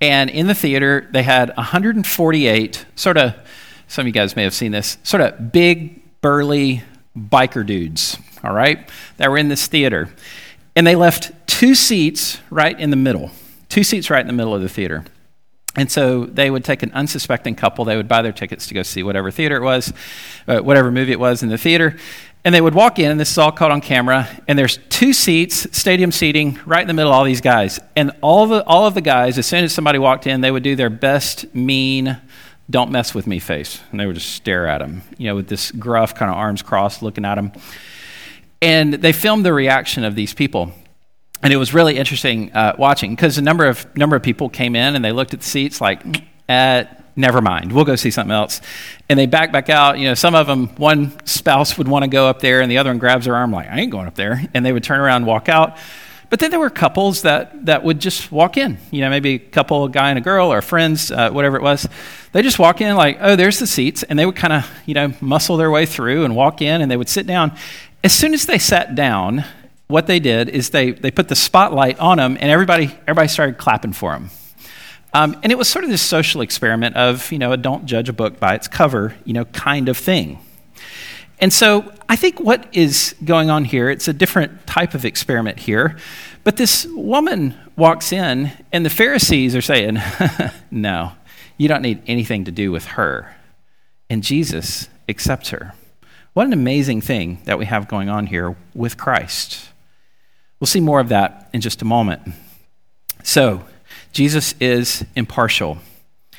and 0.00 0.30
in 0.30 0.46
the 0.46 0.54
theater, 0.54 1.08
they 1.12 1.22
had 1.22 1.54
148 1.56 2.86
sort 2.94 3.18
of, 3.18 3.34
some 3.86 4.02
of 4.02 4.06
you 4.06 4.12
guys 4.12 4.34
may 4.34 4.44
have 4.44 4.54
seen 4.54 4.72
this, 4.72 4.96
sort 5.02 5.20
of 5.20 5.52
big, 5.52 6.00
burly 6.22 6.82
biker 7.16 7.66
dudes, 7.66 8.16
all 8.42 8.54
right, 8.54 8.88
that 9.18 9.30
were 9.30 9.36
in 9.36 9.48
this 9.48 9.66
theater. 9.66 10.08
And 10.74 10.86
they 10.86 10.96
left 10.96 11.32
two 11.46 11.74
seats 11.74 12.38
right 12.48 12.78
in 12.78 12.90
the 12.90 12.96
middle, 12.96 13.30
two 13.68 13.84
seats 13.84 14.08
right 14.08 14.20
in 14.20 14.26
the 14.26 14.32
middle 14.32 14.54
of 14.54 14.62
the 14.62 14.68
theater. 14.68 15.04
And 15.76 15.90
so 15.90 16.24
they 16.26 16.50
would 16.50 16.64
take 16.64 16.82
an 16.82 16.90
unsuspecting 16.92 17.54
couple, 17.54 17.84
they 17.84 17.96
would 17.96 18.08
buy 18.08 18.22
their 18.22 18.32
tickets 18.32 18.66
to 18.66 18.74
go 18.74 18.82
see 18.82 19.02
whatever 19.02 19.30
theater 19.30 19.56
it 19.56 19.62
was, 19.62 19.92
uh, 20.48 20.58
whatever 20.58 20.90
movie 20.90 21.12
it 21.12 21.20
was 21.20 21.44
in 21.44 21.48
the 21.48 21.58
theater, 21.58 21.96
and 22.44 22.54
they 22.54 22.60
would 22.60 22.74
walk 22.74 22.98
in, 22.98 23.10
and 23.10 23.20
this 23.20 23.30
is 23.30 23.38
all 23.38 23.52
caught 23.52 23.70
on 23.70 23.82
camera, 23.82 24.26
and 24.48 24.58
there's 24.58 24.78
two 24.88 25.12
seats, 25.12 25.66
stadium 25.76 26.10
seating, 26.10 26.58
right 26.64 26.80
in 26.80 26.88
the 26.88 26.94
middle 26.94 27.12
of 27.12 27.18
all 27.18 27.24
these 27.24 27.42
guys. 27.42 27.78
And 27.94 28.12
all 28.22 28.46
the, 28.46 28.64
all 28.64 28.86
of 28.86 28.94
the 28.94 29.02
guys, 29.02 29.36
as 29.36 29.46
soon 29.46 29.62
as 29.62 29.74
somebody 29.74 29.98
walked 29.98 30.26
in, 30.26 30.40
they 30.40 30.50
would 30.50 30.62
do 30.62 30.74
their 30.74 30.88
best 30.88 31.54
mean, 31.54 32.18
don't 32.70 32.90
mess 32.90 33.14
with 33.14 33.26
me 33.26 33.40
face. 33.40 33.80
And 33.90 34.00
they 34.00 34.06
would 34.06 34.14
just 34.14 34.30
stare 34.32 34.66
at 34.66 34.80
him, 34.80 35.02
you 35.18 35.26
know, 35.26 35.36
with 35.36 35.48
this 35.48 35.70
gruff, 35.70 36.14
kind 36.14 36.30
of 36.30 36.36
arms 36.36 36.62
crossed, 36.62 37.02
looking 37.02 37.26
at 37.26 37.36
him. 37.36 37.52
And 38.62 38.94
they 38.94 39.12
filmed 39.12 39.44
the 39.44 39.52
reaction 39.52 40.04
of 40.04 40.14
these 40.14 40.32
people. 40.32 40.72
And 41.42 41.52
it 41.52 41.56
was 41.56 41.72
really 41.72 41.96
interesting 41.96 42.52
uh, 42.52 42.74
watching 42.78 43.14
because 43.14 43.38
a 43.38 43.42
number 43.42 43.66
of, 43.66 43.96
number 43.96 44.16
of 44.16 44.22
people 44.22 44.48
came 44.48 44.76
in 44.76 44.94
and 44.94 45.04
they 45.04 45.12
looked 45.12 45.32
at 45.32 45.40
the 45.40 45.46
seats 45.46 45.80
like, 45.80 46.04
eh, 46.48 46.84
never 47.16 47.40
mind, 47.40 47.72
we'll 47.72 47.84
go 47.84 47.96
see 47.96 48.10
something 48.10 48.32
else. 48.32 48.60
And 49.08 49.18
they 49.18 49.26
back 49.26 49.52
back 49.52 49.68
out. 49.68 49.98
You 49.98 50.08
know, 50.08 50.14
some 50.14 50.34
of 50.34 50.46
them, 50.46 50.68
one 50.76 51.14
spouse 51.26 51.78
would 51.78 51.88
want 51.88 52.04
to 52.04 52.08
go 52.08 52.28
up 52.28 52.40
there, 52.40 52.60
and 52.60 52.70
the 52.70 52.78
other 52.78 52.90
one 52.90 52.98
grabs 52.98 53.26
her 53.26 53.34
arm, 53.34 53.52
like, 53.52 53.68
I 53.68 53.80
ain't 53.80 53.90
going 53.90 54.06
up 54.06 54.14
there. 54.14 54.42
And 54.54 54.64
they 54.64 54.72
would 54.72 54.84
turn 54.84 55.00
around 55.00 55.18
and 55.18 55.26
walk 55.26 55.48
out. 55.48 55.76
But 56.28 56.38
then 56.38 56.52
there 56.52 56.60
were 56.60 56.70
couples 56.70 57.22
that, 57.22 57.66
that 57.66 57.82
would 57.82 58.00
just 58.00 58.30
walk 58.30 58.56
in. 58.56 58.78
You 58.92 59.00
know, 59.00 59.10
maybe 59.10 59.34
a 59.34 59.38
couple, 59.38 59.84
a 59.84 59.90
guy 59.90 60.10
and 60.10 60.18
a 60.18 60.22
girl, 60.22 60.52
or 60.52 60.62
friends, 60.62 61.10
uh, 61.10 61.30
whatever 61.30 61.56
it 61.56 61.62
was. 61.62 61.88
They 62.32 62.42
just 62.42 62.58
walk 62.58 62.80
in, 62.80 62.94
like, 62.94 63.18
oh, 63.20 63.34
there's 63.34 63.58
the 63.58 63.66
seats. 63.66 64.04
And 64.04 64.18
they 64.18 64.26
would 64.26 64.36
kind 64.36 64.52
of, 64.52 64.70
you 64.86 64.94
know, 64.94 65.12
muscle 65.20 65.56
their 65.56 65.70
way 65.70 65.86
through 65.86 66.24
and 66.24 66.36
walk 66.36 66.62
in, 66.62 66.80
and 66.80 66.90
they 66.90 66.96
would 66.96 67.08
sit 67.08 67.26
down. 67.26 67.56
As 68.04 68.12
soon 68.12 68.32
as 68.32 68.46
they 68.46 68.58
sat 68.58 68.94
down, 68.94 69.44
what 69.90 70.06
they 70.06 70.20
did 70.20 70.48
is 70.48 70.70
they, 70.70 70.92
they 70.92 71.10
put 71.10 71.28
the 71.28 71.36
spotlight 71.36 71.98
on 71.98 72.18
him, 72.18 72.36
and 72.40 72.50
everybody, 72.50 72.86
everybody 73.02 73.28
started 73.28 73.58
clapping 73.58 73.92
for 73.92 74.14
him. 74.14 74.30
Um, 75.12 75.36
and 75.42 75.50
it 75.50 75.58
was 75.58 75.68
sort 75.68 75.84
of 75.84 75.90
this 75.90 76.02
social 76.02 76.40
experiment 76.40 76.96
of, 76.96 77.30
you 77.32 77.38
know, 77.38 77.52
a 77.52 77.56
don't 77.56 77.84
judge 77.84 78.08
a 78.08 78.12
book 78.12 78.38
by 78.38 78.54
its 78.54 78.68
cover, 78.68 79.16
you 79.24 79.32
know, 79.32 79.44
kind 79.46 79.88
of 79.88 79.98
thing. 79.98 80.38
And 81.40 81.52
so 81.52 81.92
I 82.08 82.16
think 82.16 82.38
what 82.38 82.68
is 82.72 83.14
going 83.24 83.50
on 83.50 83.64
here, 83.64 83.90
it's 83.90 84.06
a 84.08 84.12
different 84.12 84.66
type 84.66 84.94
of 84.94 85.04
experiment 85.04 85.58
here. 85.58 85.96
But 86.44 86.56
this 86.56 86.86
woman 86.90 87.54
walks 87.76 88.12
in, 88.12 88.52
and 88.72 88.84
the 88.84 88.90
Pharisees 88.90 89.56
are 89.56 89.62
saying, 89.62 89.98
No, 90.70 91.12
you 91.56 91.66
don't 91.66 91.82
need 91.82 92.02
anything 92.06 92.44
to 92.44 92.52
do 92.52 92.70
with 92.70 92.84
her. 92.86 93.34
And 94.08 94.22
Jesus 94.22 94.88
accepts 95.08 95.50
her. 95.50 95.74
What 96.32 96.46
an 96.46 96.52
amazing 96.52 97.00
thing 97.00 97.40
that 97.44 97.58
we 97.58 97.66
have 97.66 97.88
going 97.88 98.08
on 98.08 98.26
here 98.26 98.56
with 98.74 98.96
Christ. 98.96 99.69
We'll 100.60 100.68
see 100.68 100.80
more 100.80 101.00
of 101.00 101.08
that 101.08 101.48
in 101.52 101.62
just 101.62 101.80
a 101.80 101.86
moment. 101.86 102.20
So, 103.24 103.64
Jesus 104.12 104.54
is 104.60 105.04
impartial. 105.16 105.78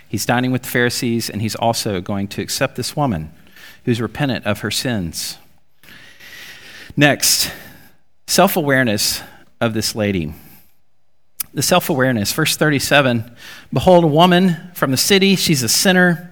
He's 0.08 0.25
dining 0.25 0.51
with 0.51 0.62
the 0.62 0.68
Pharisees, 0.68 1.30
and 1.30 1.42
he's 1.42 1.56
also 1.56 2.01
going 2.01 2.28
to 2.30 2.42
accept 2.42 2.75
this 2.75 2.96
woman 2.96 3.32
who's 3.86 4.00
repentant 4.00 4.46
of 4.46 4.60
her 4.60 4.70
sins. 4.70 5.38
Next, 6.96 7.51
self 8.28 8.56
awareness 8.56 9.22
of 9.60 9.74
this 9.74 9.96
lady. 9.96 10.34
The 11.54 11.62
self 11.62 11.90
awareness, 11.90 12.32
verse 12.32 12.56
37 12.56 13.36
Behold, 13.74 14.04
a 14.04 14.08
woman 14.08 14.72
from 14.74 14.92
the 14.92 14.98
city, 14.98 15.36
she's 15.36 15.63
a 15.63 15.70
sinner. 15.70 16.30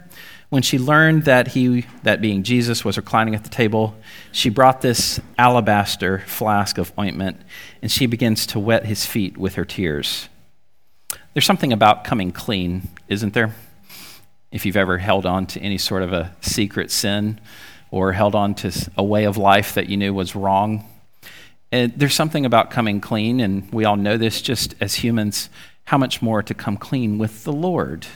When 0.49 0.63
she 0.63 0.79
learned 0.79 1.25
that 1.25 1.49
he, 1.49 1.85
that 2.01 2.21
being 2.21 2.41
Jesus, 2.41 2.83
was 2.83 2.97
reclining 2.97 3.35
at 3.35 3.43
the 3.43 3.49
table, 3.49 3.95
she 4.31 4.49
brought 4.49 4.81
this 4.81 5.19
alabaster 5.37 6.19
flask 6.25 6.79
of 6.79 6.91
ointment 6.97 7.39
and 7.81 7.91
she 7.91 8.07
begins 8.07 8.47
to 8.47 8.59
wet 8.59 8.85
his 8.85 9.05
feet 9.05 9.37
with 9.37 9.55
her 9.55 9.65
tears. 9.65 10.27
There's 11.33 11.45
something 11.45 11.71
about 11.71 12.03
coming 12.03 12.31
clean, 12.31 12.89
isn't 13.07 13.35
there? 13.35 13.53
If 14.51 14.65
you've 14.65 14.77
ever 14.77 14.97
held 14.97 15.27
on 15.27 15.45
to 15.47 15.59
any 15.59 15.77
sort 15.77 16.01
of 16.01 16.11
a 16.11 16.35
secret 16.41 16.89
sin 16.89 17.39
or 17.91 18.13
held 18.13 18.33
on 18.33 18.55
to 18.55 18.71
a 18.97 19.03
way 19.03 19.25
of 19.25 19.37
life 19.37 19.75
that 19.75 19.87
you 19.87 19.97
knew 19.97 20.13
was 20.13 20.35
wrong, 20.35 20.83
and 21.71 21.93
there's 21.95 22.15
something 22.15 22.45
about 22.45 22.71
coming 22.71 22.99
clean, 22.99 23.39
and 23.39 23.71
we 23.71 23.85
all 23.85 23.95
know 23.95 24.17
this 24.17 24.41
just 24.41 24.73
as 24.81 24.95
humans, 24.95 25.49
how 25.85 25.97
much 25.97 26.21
more 26.21 26.41
to 26.41 26.53
come 26.55 26.77
clean 26.77 27.19
with 27.19 27.43
the 27.43 27.53
Lord. 27.53 28.07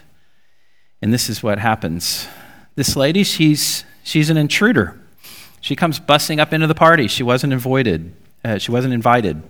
And 1.03 1.13
this 1.13 1.27
is 1.27 1.43
what 1.43 1.59
happens. 1.59 2.29
This 2.75 2.95
lady, 2.95 3.25
she's, 3.25 3.83
she's 4.05 4.29
an 4.29 4.37
intruder. 4.37 4.97
She 5.59 5.75
comes 5.75 5.99
busting 5.99 6.39
up 6.39 6.53
into 6.53 6.65
the 6.65 6.75
party. 6.75 7.09
She 7.09 7.23
wasn't 7.23 7.51
invited. 7.51 8.15
Uh, 8.41 8.57
she 8.57 8.71
wasn't 8.71 8.93
invited. 8.93 9.43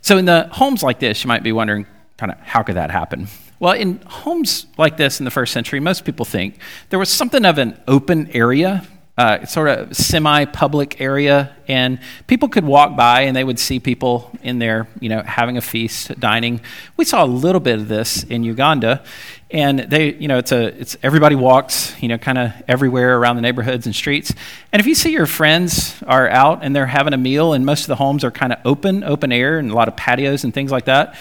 So 0.00 0.16
in 0.16 0.24
the 0.24 0.48
homes 0.52 0.82
like 0.82 1.00
this, 1.00 1.22
you 1.22 1.28
might 1.28 1.42
be 1.42 1.52
wondering, 1.52 1.84
kind 2.16 2.32
of, 2.32 2.38
how 2.38 2.62
could 2.62 2.76
that 2.76 2.90
happen? 2.90 3.28
Well, 3.60 3.74
in 3.74 4.00
homes 4.06 4.64
like 4.78 4.96
this 4.96 5.20
in 5.20 5.26
the 5.26 5.30
first 5.30 5.52
century, 5.52 5.80
most 5.80 6.06
people 6.06 6.24
think 6.24 6.60
there 6.88 6.98
was 6.98 7.10
something 7.10 7.44
of 7.44 7.58
an 7.58 7.78
open 7.86 8.30
area 8.30 8.86
uh, 9.18 9.46
sort 9.46 9.68
of 9.68 9.96
semi-public 9.96 11.00
area, 11.00 11.56
and 11.68 11.98
people 12.26 12.48
could 12.48 12.64
walk 12.64 12.96
by 12.96 13.22
and 13.22 13.34
they 13.34 13.44
would 13.44 13.58
see 13.58 13.80
people 13.80 14.30
in 14.42 14.58
there, 14.58 14.86
you 15.00 15.08
know, 15.08 15.22
having 15.22 15.56
a 15.56 15.60
feast, 15.62 16.18
dining. 16.20 16.60
We 16.98 17.06
saw 17.06 17.24
a 17.24 17.26
little 17.26 17.60
bit 17.60 17.78
of 17.78 17.88
this 17.88 18.24
in 18.24 18.44
Uganda, 18.44 19.02
and 19.50 19.78
they, 19.80 20.12
you 20.14 20.28
know, 20.28 20.36
it's 20.36 20.52
a, 20.52 20.66
it's 20.78 20.98
everybody 21.02 21.34
walks, 21.34 21.94
you 22.02 22.08
know, 22.08 22.18
kind 22.18 22.36
of 22.36 22.52
everywhere 22.68 23.18
around 23.18 23.36
the 23.36 23.42
neighborhoods 23.42 23.86
and 23.86 23.94
streets. 23.94 24.34
And 24.70 24.80
if 24.80 24.86
you 24.86 24.94
see 24.94 25.12
your 25.12 25.26
friends 25.26 25.94
are 26.06 26.28
out 26.28 26.62
and 26.62 26.76
they're 26.76 26.86
having 26.86 27.14
a 27.14 27.18
meal, 27.18 27.54
and 27.54 27.64
most 27.64 27.82
of 27.82 27.88
the 27.88 27.96
homes 27.96 28.22
are 28.22 28.30
kind 28.30 28.52
of 28.52 28.58
open, 28.66 29.02
open 29.02 29.32
air, 29.32 29.58
and 29.58 29.70
a 29.70 29.74
lot 29.74 29.88
of 29.88 29.96
patios 29.96 30.44
and 30.44 30.52
things 30.52 30.70
like 30.70 30.84
that, 30.84 31.14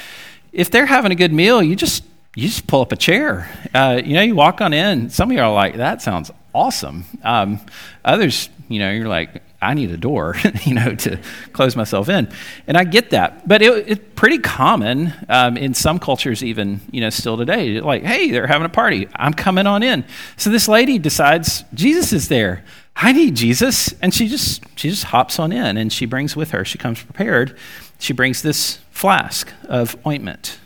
if 0.52 0.70
they're 0.70 0.86
having 0.86 1.12
a 1.14 1.16
good 1.16 1.32
meal, 1.32 1.64
you 1.64 1.75
just 1.75 2.04
you 2.36 2.50
just 2.50 2.68
pull 2.68 2.82
up 2.82 2.92
a 2.92 2.98
chair. 2.98 3.50
Uh, 3.74 4.02
you 4.04 4.14
know, 4.14 4.22
you 4.22 4.36
walk 4.36 4.60
on 4.60 4.74
in. 4.74 5.10
Some 5.10 5.31
of 5.31 5.38
you 5.38 5.42
are 5.42 5.53
like, 5.53 5.75
that 5.75 6.01
sounds 6.01 6.31
awesome. 6.55 7.03
Um, 7.22 7.59
others, 8.03 8.50
you 8.70 8.79
know, 8.79 8.89
you're 8.89 9.09
like, 9.09 9.44
I 9.61 9.74
need 9.74 9.91
a 9.91 9.98
door, 9.98 10.37
you 10.63 10.74
know, 10.74 10.96
to 10.96 11.20
close 11.51 11.75
myself 11.75 12.07
in. 12.07 12.31
And 12.65 12.77
I 12.77 12.85
get 12.85 13.09
that. 13.09 13.48
But 13.48 13.61
it, 13.61 13.89
it's 13.89 14.05
pretty 14.15 14.37
common 14.37 15.13
um, 15.27 15.57
in 15.57 15.74
some 15.74 16.00
cultures, 16.00 16.44
even, 16.44 16.79
you 16.91 17.01
know, 17.01 17.09
still 17.09 17.37
today. 17.37 17.81
Like, 17.81 18.03
hey, 18.03 18.31
they're 18.31 18.48
having 18.48 18.65
a 18.65 18.70
party. 18.70 19.07
I'm 19.15 19.33
coming 19.33 19.68
on 19.68 19.83
in. 19.83 20.05
So 20.37 20.50
this 20.50 20.68
lady 20.68 20.98
decides 20.98 21.65
Jesus 21.74 22.13
is 22.13 22.29
there. 22.29 22.63
I 22.96 23.11
need 23.11 23.35
Jesus. 23.35 23.94
And 24.01 24.13
she 24.13 24.27
just, 24.27 24.63
she 24.77 24.89
just 24.89 25.05
hops 25.05 25.39
on 25.39 25.51
in 25.51 25.75
and 25.77 25.91
she 25.91 26.05
brings 26.05 26.35
with 26.35 26.51
her, 26.51 26.63
she 26.63 26.77
comes 26.77 27.03
prepared. 27.03 27.57
She 28.00 28.13
brings 28.13 28.41
this 28.41 28.79
flask 28.91 29.51
of 29.68 29.98
ointment. 30.07 30.57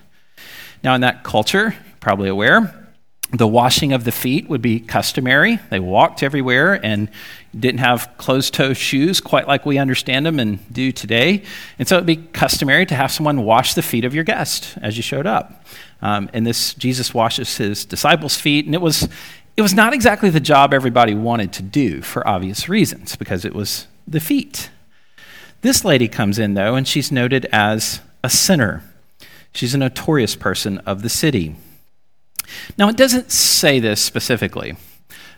Now, 0.84 0.94
in 0.96 1.02
that 1.02 1.24
culture, 1.24 1.76
probably 2.00 2.30
aware, 2.30 2.89
the 3.32 3.48
washing 3.48 3.94
of 3.94 4.06
the 4.06 4.12
feet 4.12 4.50
would 4.50 4.62
be 4.62 4.80
customary. 4.80 5.60
They 5.70 5.80
walked 5.80 6.24
everywhere 6.24 6.84
and 6.84 7.10
didn't 7.58 7.80
have 7.80 8.12
closed 8.18 8.54
toe 8.54 8.74
shoes 8.74 9.22
quite 9.22 9.48
like 9.48 9.66
we 9.66 9.78
understand 9.78 10.26
them 10.26 10.40
and 10.40 10.60
do 10.74 10.92
today. 10.92 11.44
And 11.78 11.88
so 11.88 11.96
it'd 11.96 12.08
be 12.08 12.16
customary 12.16 12.86
to 12.88 12.96
have 12.96 13.12
someone 13.12 13.44
wash 13.44 13.76
the 13.76 13.82
feet 13.82 14.04
of 14.04 14.16
your 14.16 14.24
guest 14.24 14.78
as 14.82 14.98
you 14.98 15.04
showed 15.04 15.28
up. 15.28 15.64
Um, 16.02 16.30
and 16.34 16.46
this, 16.46 16.74
Jesus 16.74 17.14
washes 17.14 17.58
his 17.58 17.86
disciples' 17.86 18.38
feet, 18.38 18.66
and 18.66 18.74
it 18.74 18.82
was, 18.82 19.08
it 19.58 19.62
was 19.62 19.74
not 19.74 19.94
exactly 19.94 20.30
the 20.30 20.40
job 20.40 20.74
everybody 20.74 21.14
wanted 21.14 21.54
to 21.54 21.64
do 21.64 22.02
for 22.02 22.28
obvious 22.28 22.70
reasons, 22.70 23.16
because 23.16 23.46
it 23.46 23.54
was 23.54 23.88
the 24.08 24.20
feet. 24.20 24.70
This 25.62 25.84
lady 25.84 26.08
comes 26.08 26.40
in, 26.40 26.54
though, 26.54 26.76
and 26.76 26.88
she's 26.88 27.12
noted 27.12 27.46
as 27.52 28.00
a 28.24 28.30
sinner. 28.30 28.82
She's 29.52 29.76
a 29.76 29.78
notorious 29.78 30.36
person 30.36 30.78
of 30.80 31.02
the 31.02 31.10
city. 31.10 31.56
Now, 32.78 32.90
it 32.90 32.98
doesn't 32.98 33.32
say 33.32 33.80
this 33.80 34.02
specifically, 34.02 34.76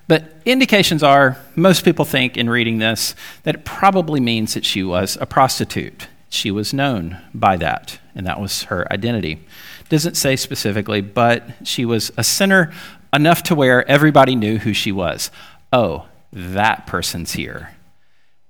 but 0.08 0.36
indications 0.45 1.04
are 1.04 1.38
most 1.56 1.86
people 1.86 2.06
think 2.06 2.38
in 2.38 2.50
reading 2.50 2.80
this 2.80 3.15
that 3.43 3.56
it 3.56 3.65
probably 3.65 4.19
means 4.19 4.54
that 4.54 4.65
she 4.65 4.84
was 4.84 5.17
a 5.21 5.26
prostitute. 5.26 6.08
She 6.30 6.52
was 6.52 6.74
known 6.74 7.21
by 7.34 7.58
that, 7.58 8.00
and 8.15 8.26
that 8.26 8.39
was 8.39 8.63
her 8.63 8.91
identity. 8.91 9.45
Doesn't 9.89 10.15
say 10.15 10.36
specifically, 10.36 11.02
but 11.02 11.43
she 11.63 11.86
was 11.86 12.12
a 12.17 12.24
sinner 12.24 12.71
enough 13.13 13.43
to 13.43 13.56
where 13.56 13.88
everybody 13.89 14.36
knew 14.36 14.58
who 14.58 14.74
she 14.74 14.91
was. 14.91 15.30
Oh, 15.74 16.06
that 16.32 16.88
person's 16.88 17.34
here. 17.34 17.76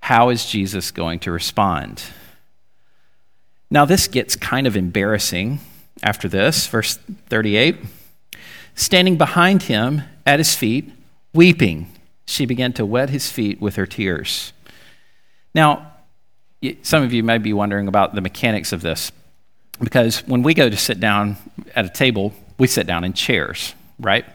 How 0.02 0.30
is 0.30 0.46
Jesus 0.46 0.92
going 0.92 1.20
to 1.20 1.32
respond? 1.32 2.04
Now, 3.70 3.86
this 3.86 4.08
gets 4.08 4.36
kind 4.36 4.68
of 4.68 4.76
embarrassing 4.76 5.60
after 6.04 6.28
this. 6.28 6.68
Verse 6.68 6.98
38 7.30 7.78
Standing 8.76 9.18
behind 9.18 9.64
him 9.64 10.04
at 10.26 10.40
his 10.40 10.56
feet, 10.56 10.90
weeping, 11.34 11.92
she 12.26 12.46
began 12.46 12.74
to 12.74 12.86
wet 12.86 13.10
his 13.10 13.32
feet 13.32 13.62
with 13.62 13.76
her 13.76 13.86
tears. 13.86 14.54
Now, 15.54 15.92
some 16.82 17.04
of 17.04 17.12
you 17.12 17.24
may 17.24 17.38
be 17.38 17.54
wondering 17.54 17.88
about 17.88 18.16
the 18.16 18.22
mechanics 18.22 18.72
of 18.72 18.82
this, 18.82 19.12
because 19.80 20.20
when 20.28 20.44
we 20.44 20.54
go 20.54 20.70
to 20.70 20.78
sit 20.78 21.00
down 21.00 21.38
at 21.76 21.86
a 21.86 21.90
table, 21.90 22.34
we 22.58 22.68
sit 22.68 22.86
down 22.88 23.04
in 23.04 23.14
chairs, 23.14 23.74
right? 24.00 24.26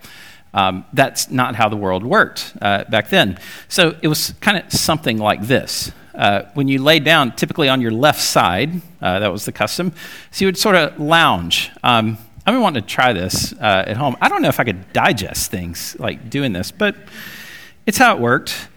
Um, 0.52 0.84
that's 0.92 1.30
not 1.30 1.54
how 1.54 1.68
the 1.68 1.76
world 1.76 2.02
worked 2.02 2.54
uh, 2.60 2.84
back 2.84 3.10
then. 3.10 3.38
So 3.68 3.96
it 4.02 4.08
was 4.08 4.34
kind 4.40 4.58
of 4.58 4.72
something 4.72 5.18
like 5.18 5.42
this. 5.42 5.92
Uh, 6.14 6.42
when 6.54 6.66
you 6.66 6.82
lay 6.82 6.98
down, 6.98 7.36
typically 7.36 7.68
on 7.68 7.80
your 7.80 7.90
left 7.90 8.20
side, 8.20 8.80
uh, 9.02 9.18
that 9.18 9.30
was 9.30 9.44
the 9.44 9.52
custom, 9.52 9.92
so 10.30 10.44
you 10.44 10.48
would 10.48 10.58
sort 10.58 10.74
of 10.74 10.98
lounge. 10.98 11.70
Um, 11.82 12.18
I've 12.46 12.54
been 12.54 12.62
wanting 12.62 12.82
to 12.84 12.88
try 12.88 13.12
this 13.12 13.52
uh, 13.54 13.84
at 13.88 13.96
home. 13.96 14.16
I 14.20 14.28
don't 14.28 14.40
know 14.40 14.48
if 14.48 14.60
I 14.60 14.64
could 14.64 14.92
digest 14.92 15.50
things 15.50 15.96
like 15.98 16.30
doing 16.30 16.52
this, 16.52 16.70
but 16.70 16.94
it's 17.86 17.98
how 17.98 18.14
it 18.14 18.20
worked. 18.20 18.68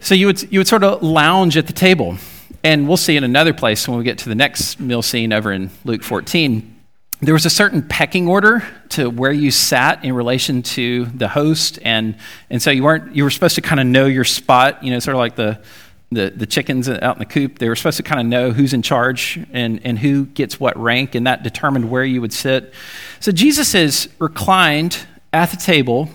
So 0.00 0.16
you 0.16 0.26
would, 0.26 0.52
you 0.52 0.58
would 0.58 0.66
sort 0.66 0.82
of 0.82 1.00
lounge 1.00 1.56
at 1.56 1.68
the 1.68 1.72
table. 1.72 2.16
And 2.64 2.88
we'll 2.88 2.96
see 2.96 3.16
in 3.16 3.22
another 3.22 3.54
place 3.54 3.86
when 3.86 3.96
we 3.96 4.02
get 4.02 4.18
to 4.18 4.28
the 4.28 4.34
next 4.34 4.80
meal 4.80 5.02
scene 5.02 5.32
over 5.32 5.52
in 5.52 5.70
Luke 5.84 6.02
14. 6.02 6.78
There 7.20 7.32
was 7.32 7.46
a 7.46 7.50
certain 7.50 7.82
pecking 7.82 8.26
order 8.26 8.66
to 8.88 9.08
where 9.08 9.30
you 9.30 9.52
sat 9.52 10.04
in 10.04 10.12
relation 10.12 10.62
to 10.62 11.04
the 11.04 11.28
host, 11.28 11.78
and, 11.82 12.16
and 12.48 12.60
so 12.60 12.72
you 12.72 12.82
weren't 12.82 13.14
you 13.14 13.22
were 13.22 13.30
supposed 13.30 13.54
to 13.54 13.60
kind 13.60 13.78
of 13.78 13.86
know 13.86 14.06
your 14.06 14.24
spot, 14.24 14.82
you 14.82 14.90
know, 14.90 14.98
sort 14.98 15.14
of 15.14 15.18
like 15.18 15.36
the 15.36 15.62
the, 16.12 16.30
the 16.30 16.46
chickens 16.46 16.88
out 16.88 17.16
in 17.16 17.18
the 17.20 17.24
coop, 17.24 17.58
they 17.58 17.68
were 17.68 17.76
supposed 17.76 17.96
to 17.98 18.02
kind 18.02 18.20
of 18.20 18.26
know 18.26 18.50
who's 18.50 18.72
in 18.72 18.82
charge 18.82 19.38
and, 19.52 19.80
and 19.84 19.98
who 19.98 20.26
gets 20.26 20.58
what 20.58 20.76
rank, 20.76 21.14
and 21.14 21.26
that 21.26 21.42
determined 21.42 21.90
where 21.90 22.04
you 22.04 22.20
would 22.20 22.32
sit. 22.32 22.74
So 23.20 23.30
Jesus 23.30 23.74
is 23.74 24.08
reclined 24.18 25.06
at 25.32 25.50
the 25.50 25.56
table, 25.56 26.10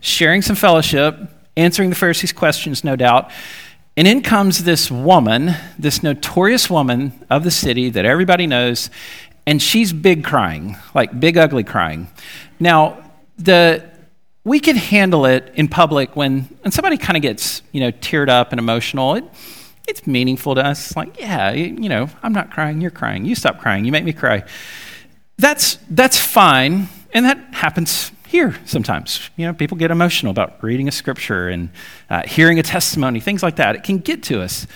sharing 0.00 0.42
some 0.42 0.54
fellowship, 0.54 1.16
answering 1.56 1.90
the 1.90 1.96
Pharisees' 1.96 2.32
questions, 2.32 2.84
no 2.84 2.94
doubt. 2.94 3.30
And 3.96 4.08
in 4.08 4.22
comes 4.22 4.64
this 4.64 4.90
woman, 4.90 5.54
this 5.78 6.02
notorious 6.02 6.70
woman 6.70 7.12
of 7.28 7.44
the 7.44 7.50
city 7.50 7.90
that 7.90 8.04
everybody 8.04 8.46
knows, 8.46 8.90
and 9.44 9.60
she's 9.60 9.92
big 9.92 10.24
crying, 10.24 10.76
like 10.94 11.18
big 11.18 11.36
ugly 11.36 11.64
crying. 11.64 12.06
Now, 12.60 13.10
the 13.38 13.91
we 14.44 14.60
can 14.60 14.76
handle 14.76 15.24
it 15.26 15.52
in 15.54 15.68
public 15.68 16.16
when, 16.16 16.42
when 16.62 16.72
somebody 16.72 16.96
kind 16.96 17.16
of 17.16 17.22
gets 17.22 17.62
you 17.72 17.80
know 17.80 17.92
teared 17.92 18.28
up 18.28 18.52
and 18.52 18.58
emotional. 18.58 19.14
It, 19.14 19.24
it's 19.88 20.06
meaningful 20.06 20.54
to 20.54 20.64
us. 20.64 20.96
Like, 20.96 21.18
yeah, 21.18 21.52
you 21.52 21.88
know, 21.88 22.08
I'm 22.22 22.32
not 22.32 22.50
crying, 22.50 22.80
you're 22.80 22.90
crying. 22.90 23.24
You 23.24 23.34
stop 23.34 23.58
crying, 23.60 23.84
you 23.84 23.92
make 23.92 24.04
me 24.04 24.12
cry. 24.12 24.44
That's, 25.38 25.78
that's 25.90 26.18
fine, 26.18 26.88
and 27.12 27.24
that 27.24 27.38
happens 27.52 28.12
here 28.26 28.58
sometimes. 28.64 29.30
You 29.36 29.46
know, 29.46 29.54
people 29.54 29.76
get 29.76 29.90
emotional 29.90 30.30
about 30.30 30.62
reading 30.62 30.88
a 30.88 30.92
scripture 30.92 31.48
and 31.48 31.70
uh, 32.08 32.22
hearing 32.26 32.58
a 32.58 32.62
testimony, 32.62 33.20
things 33.20 33.42
like 33.42 33.56
that. 33.56 33.74
It 33.74 33.82
can 33.82 33.98
get 33.98 34.22
to 34.24 34.40
us. 34.40 34.66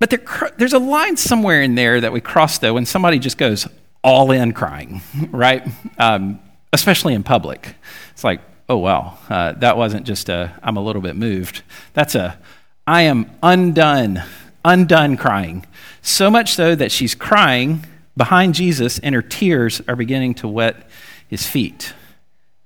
But 0.00 0.10
there, 0.10 0.22
there's 0.56 0.72
a 0.72 0.78
line 0.78 1.16
somewhere 1.16 1.60
in 1.60 1.74
there 1.74 2.00
that 2.00 2.12
we 2.12 2.20
cross, 2.20 2.58
though, 2.58 2.74
when 2.74 2.86
somebody 2.86 3.18
just 3.18 3.36
goes 3.36 3.66
all 4.02 4.30
in 4.30 4.52
crying, 4.52 5.02
right? 5.30 5.66
Um, 5.98 6.40
especially 6.72 7.14
in 7.14 7.22
public. 7.22 7.74
It's 8.12 8.24
like, 8.24 8.40
oh, 8.68 8.76
wow, 8.76 9.18
uh, 9.30 9.52
that 9.52 9.76
wasn't 9.76 10.06
just 10.06 10.28
a, 10.28 10.58
I'm 10.62 10.76
a 10.76 10.82
little 10.82 11.02
bit 11.02 11.16
moved. 11.16 11.62
That's 11.94 12.14
a, 12.14 12.38
I 12.86 13.02
am 13.02 13.30
undone, 13.42 14.22
undone 14.64 15.16
crying. 15.16 15.66
So 16.02 16.30
much 16.30 16.52
so 16.52 16.74
that 16.74 16.92
she's 16.92 17.14
crying 17.14 17.84
behind 18.16 18.54
Jesus 18.54 18.98
and 18.98 19.14
her 19.14 19.22
tears 19.22 19.80
are 19.88 19.96
beginning 19.96 20.34
to 20.34 20.48
wet 20.48 20.88
his 21.28 21.46
feet. 21.46 21.94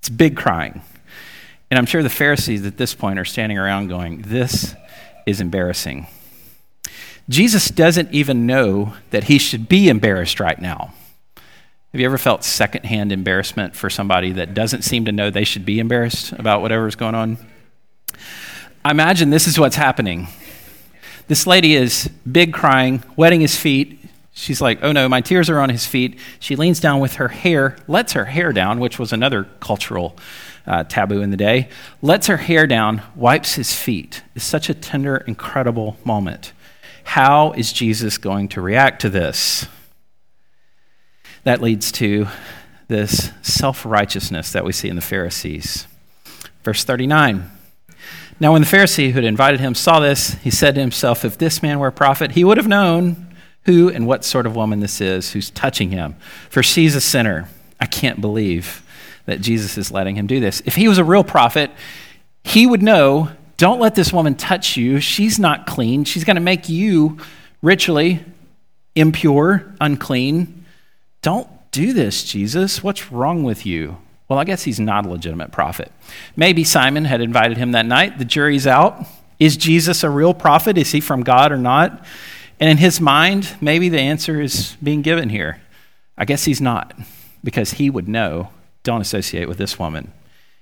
It's 0.01 0.09
big 0.09 0.37
crying. 0.37 0.83
And 1.71 1.79
I'm 1.79 1.87
sure 1.87 2.03
the 2.03 2.11
Pharisees 2.11 2.67
at 2.67 2.77
this 2.77 2.95
point 2.95 3.19
are 3.19 3.25
standing 3.25 3.59
around 3.59 3.89
going, 3.89 4.23
This 4.23 4.75
is 5.27 5.41
embarrassing. 5.41 6.07
Jesus 7.29 7.69
doesn't 7.69 8.13
even 8.13 8.47
know 8.47 8.95
that 9.11 9.25
he 9.25 9.39
should 9.39 9.69
be 9.69 9.89
embarrassed 9.89 10.41
right 10.41 10.61
now. 10.61 10.93
Have 11.93 12.01
you 12.01 12.07
ever 12.07 12.17
felt 12.17 12.43
secondhand 12.43 13.13
embarrassment 13.13 13.77
for 13.77 13.91
somebody 13.91 14.33
that 14.33 14.55
doesn't 14.55 14.81
seem 14.81 15.05
to 15.05 15.13
know 15.13 15.29
they 15.29 15.45
should 15.45 15.67
be 15.67 15.79
embarrassed 15.79 16.33
about 16.33 16.63
whatever's 16.63 16.95
going 16.95 17.15
on? 17.15 17.37
I 18.83 18.91
imagine 18.93 19.29
this 19.29 19.47
is 19.47 19.59
what's 19.59 19.77
happening. 19.77 20.29
This 21.29 21.47
lady 21.47 21.75
is 21.75 22.09
big 22.31 22.55
crying, 22.55 23.05
wetting 23.15 23.43
his 23.43 23.57
feet. 23.57 24.01
She's 24.33 24.63
like, 24.63 24.79
oh 24.83 24.93
no, 24.93 25.07
my 25.07 25.21
tears 25.21 25.51
are 25.51 25.61
on 25.61 25.69
his 25.69 25.85
feet. 25.85 26.19
She 26.41 26.57
leans 26.57 26.81
down 26.81 26.99
with 26.99 27.17
her 27.17 27.29
hair, 27.29 27.77
lets 27.87 28.15
her 28.15 28.25
hair 28.25 28.55
down, 28.55 28.81
which 28.81 28.99
was 28.99 29.13
another 29.13 29.45
cultural 29.61 30.17
uh, 30.67 30.85
taboo 30.85 31.21
in 31.21 31.31
the 31.31 31.37
day, 31.37 31.69
lets 32.01 32.27
her 32.27 32.39
hair 32.39 32.67
down, 32.67 33.03
wipes 33.15 33.57
his 33.57 33.75
feet. 33.75 34.23
It's 34.35 34.47
such 34.47 34.71
a 34.71 34.75
tender, 34.75 35.19
incredible 35.19 35.99
moment. 36.07 36.55
How 37.05 37.53
is 37.53 37.71
Jesus 37.71 38.17
going 38.17 38.49
to 38.49 38.63
react 38.63 39.03
to 39.03 39.11
this? 39.11 39.67
That 41.45 41.61
leads 41.61 41.91
to 41.93 42.27
this 42.89 43.33
self 43.43 43.85
righteousness 43.85 44.53
that 44.53 44.65
we 44.65 44.73
see 44.73 44.89
in 44.89 44.97
the 44.97 45.03
Pharisees. 45.03 45.87
Verse 46.63 46.85
39. 46.85 47.51
Now, 48.41 48.53
when 48.53 48.63
the 48.63 48.67
Pharisee 48.67 49.11
who 49.11 49.15
had 49.15 49.25
invited 49.25 49.61
him 49.61 49.75
saw 49.75 50.01
this, 50.01 50.35
he 50.35 50.51
said 50.51 50.75
to 50.75 50.81
himself, 50.81 51.25
If 51.25 51.39
this 51.39 51.63
man 51.63 51.79
were 51.79 51.89
a 51.89 51.93
prophet, 51.93 52.33
he 52.33 52.45
would 52.45 52.57
have 52.57 52.67
known 52.69 53.35
who 53.65 53.89
and 53.89 54.07
what 54.07 54.25
sort 54.25 54.47
of 54.47 54.57
woman 54.57 54.81
this 54.81 55.01
is 55.01 55.33
who's 55.33 55.51
touching 55.51 55.91
him, 55.91 56.17
for 56.51 56.63
she's 56.63 56.95
a 56.95 57.01
sinner. 57.01 57.49
I 57.81 57.87
can't 57.87 58.21
believe 58.21 58.83
that 59.27 59.41
Jesus 59.41 59.79
is 59.79 59.93
letting 59.93 60.17
him 60.17 60.27
do 60.27 60.41
this. 60.41 60.63
If 60.65 60.75
he 60.75 60.89
was 60.89 60.99
a 60.99 61.05
real 61.05 61.25
prophet, 61.25 61.71
he 62.45 62.67
would 62.67 62.83
know 62.83 63.31
don't 63.57 63.79
let 63.79 63.95
this 63.95 64.13
woman 64.13 64.35
touch 64.35 64.77
you. 64.77 64.99
She's 64.99 65.39
not 65.39 65.69
clean. 65.69 66.03
She's 66.03 66.25
going 66.25 66.35
to 66.35 66.43
make 66.43 66.69
you 66.69 67.19
ritually 67.63 68.25
impure, 68.97 69.73
unclean. 69.81 70.62
Don't 71.23 71.49
do 71.71 71.93
this, 71.93 72.25
Jesus. 72.25 72.83
What's 72.83 73.11
wrong 73.11 73.45
with 73.45 73.65
you? 73.65 73.99
Well, 74.29 74.39
I 74.39 74.45
guess 74.45 74.65
he's 74.65 74.81
not 74.81 75.07
a 75.07 75.09
legitimate 75.09 75.53
prophet. 75.53 75.93
Maybe 76.37 76.65
Simon 76.65 77.05
had 77.05 77.21
invited 77.21 77.57
him 77.57 77.73
that 77.73 77.87
night. 77.87 78.19
The 78.19 78.25
jury's 78.25 78.67
out. 78.67 79.07
Is 79.39 79.57
Jesus 79.57 80.05
a 80.05 80.11
real 80.11 80.35
prophet? 80.35 80.79
Is 80.79 80.93
he 80.93 81.01
from 81.01 81.23
God 81.23 81.53
or 81.53 81.59
not? 81.59 82.05
And 82.61 82.71
in 82.71 82.77
his 82.77 83.01
mind, 83.01 83.57
maybe 83.61 83.89
the 83.89 84.01
answer 84.01 84.41
is 84.41 84.77
being 84.83 85.03
given 85.03 85.31
here. 85.31 85.61
I 86.17 86.25
guess 86.25 86.45
he's 86.45 86.61
not, 86.61 86.95
because 87.43 87.73
he 87.73 87.91
would 87.91 88.09
know 88.09 88.51
don't 88.83 89.01
associate 89.01 89.49
with 89.49 89.59
this 89.59 89.79
woman. 89.79 90.13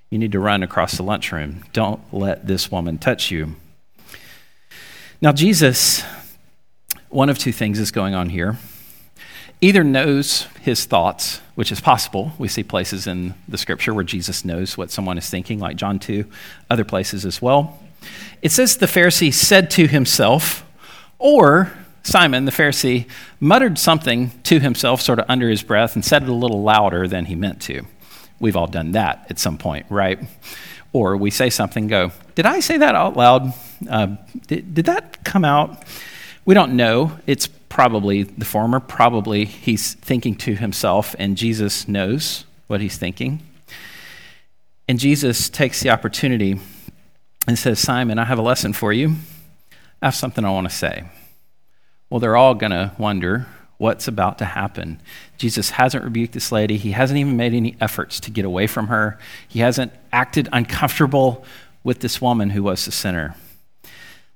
You 0.09 0.19
need 0.19 0.31
to 0.33 0.39
run 0.39 0.63
across 0.63 0.97
the 0.97 1.03
lunchroom. 1.03 1.63
Don't 1.73 2.01
let 2.13 2.47
this 2.47 2.71
woman 2.71 2.97
touch 2.97 3.31
you. 3.31 3.55
Now, 5.21 5.31
Jesus, 5.31 6.03
one 7.09 7.29
of 7.29 7.37
two 7.37 7.51
things 7.51 7.79
is 7.79 7.91
going 7.91 8.13
on 8.13 8.29
here. 8.29 8.57
Either 9.63 9.83
knows 9.83 10.47
his 10.61 10.85
thoughts, 10.85 11.39
which 11.53 11.71
is 11.71 11.79
possible. 11.79 12.33
We 12.39 12.47
see 12.47 12.63
places 12.63 13.05
in 13.05 13.35
the 13.47 13.59
scripture 13.59 13.93
where 13.93 14.03
Jesus 14.03 14.43
knows 14.43 14.75
what 14.75 14.89
someone 14.89 15.19
is 15.19 15.29
thinking, 15.29 15.59
like 15.59 15.75
John 15.75 15.99
2, 15.99 16.25
other 16.71 16.83
places 16.83 17.25
as 17.25 17.41
well. 17.41 17.79
It 18.41 18.51
says 18.51 18.77
the 18.77 18.87
Pharisee 18.87 19.31
said 19.31 19.69
to 19.71 19.87
himself, 19.87 20.65
or 21.19 21.71
Simon, 22.01 22.45
the 22.45 22.51
Pharisee, 22.51 23.07
muttered 23.39 23.77
something 23.77 24.31
to 24.43 24.59
himself, 24.59 24.99
sort 25.01 25.19
of 25.19 25.25
under 25.29 25.47
his 25.47 25.61
breath, 25.61 25.93
and 25.93 26.03
said 26.03 26.23
it 26.23 26.29
a 26.29 26.33
little 26.33 26.63
louder 26.63 27.07
than 27.07 27.25
he 27.25 27.35
meant 27.35 27.61
to. 27.61 27.85
We've 28.39 28.55
all 28.55 28.65
done 28.65 28.93
that 28.93 29.27
at 29.29 29.37
some 29.37 29.59
point, 29.59 29.85
right? 29.89 30.19
Or 30.93 31.15
we 31.15 31.29
say 31.29 31.51
something, 31.51 31.85
go, 31.85 32.11
Did 32.33 32.47
I 32.47 32.59
say 32.59 32.77
that 32.77 32.95
out 32.95 33.15
loud? 33.15 33.53
Uh, 33.87 34.15
did, 34.47 34.73
did 34.73 34.85
that 34.85 35.23
come 35.23 35.45
out? 35.45 35.83
We 36.43 36.55
don't 36.55 36.75
know. 36.75 37.19
It's 37.27 37.47
probably 37.71 38.23
the 38.23 38.45
former. 38.45 38.81
Probably 38.81 39.45
he's 39.45 39.93
thinking 39.93 40.35
to 40.35 40.55
himself, 40.55 41.15
and 41.17 41.37
Jesus 41.37 41.87
knows 41.87 42.43
what 42.67 42.81
he's 42.81 42.97
thinking. 42.97 43.41
And 44.89 44.99
Jesus 44.99 45.49
takes 45.49 45.79
the 45.79 45.89
opportunity 45.89 46.59
and 47.47 47.57
says, 47.57 47.79
Simon, 47.79 48.19
I 48.19 48.25
have 48.25 48.37
a 48.37 48.43
lesson 48.43 48.73
for 48.73 48.91
you. 48.91 49.15
I 50.01 50.07
have 50.07 50.15
something 50.15 50.43
I 50.43 50.51
want 50.51 50.69
to 50.69 50.75
say. 50.75 51.05
Well, 52.09 52.19
they're 52.19 52.35
all 52.35 52.55
going 52.55 52.71
to 52.71 52.91
wonder 52.97 53.47
what's 53.77 54.07
about 54.07 54.37
to 54.39 54.45
happen. 54.45 55.01
Jesus 55.37 55.71
hasn't 55.71 56.03
rebuked 56.03 56.33
this 56.33 56.51
lady. 56.51 56.75
He 56.75 56.91
hasn't 56.91 57.19
even 57.19 57.37
made 57.37 57.53
any 57.53 57.77
efforts 57.79 58.19
to 58.19 58.31
get 58.31 58.43
away 58.43 58.67
from 58.67 58.87
her. 58.87 59.17
He 59.47 59.61
hasn't 59.61 59.93
acted 60.11 60.49
uncomfortable 60.51 61.45
with 61.85 62.01
this 62.01 62.21
woman 62.21 62.49
who 62.49 62.63
was 62.63 62.83
the 62.83 62.91
sinner. 62.91 63.33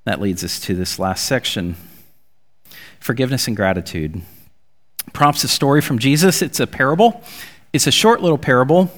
That 0.06 0.22
leads 0.22 0.42
us 0.42 0.58
to 0.62 0.74
this 0.74 0.98
last 1.00 1.26
section 1.26 1.76
forgiveness 3.00 3.48
and 3.48 3.56
gratitude. 3.56 4.22
Prompts 5.14 5.44
a 5.44 5.48
story 5.48 5.82
from 5.82 6.00
Jesus. 6.00 6.42
It's 6.42 6.60
a 6.60 6.68
parable, 6.68 7.24
it's 7.74 7.88
a 7.88 7.92
short 7.92 8.22
little 8.22 8.38
parable. 8.38 8.92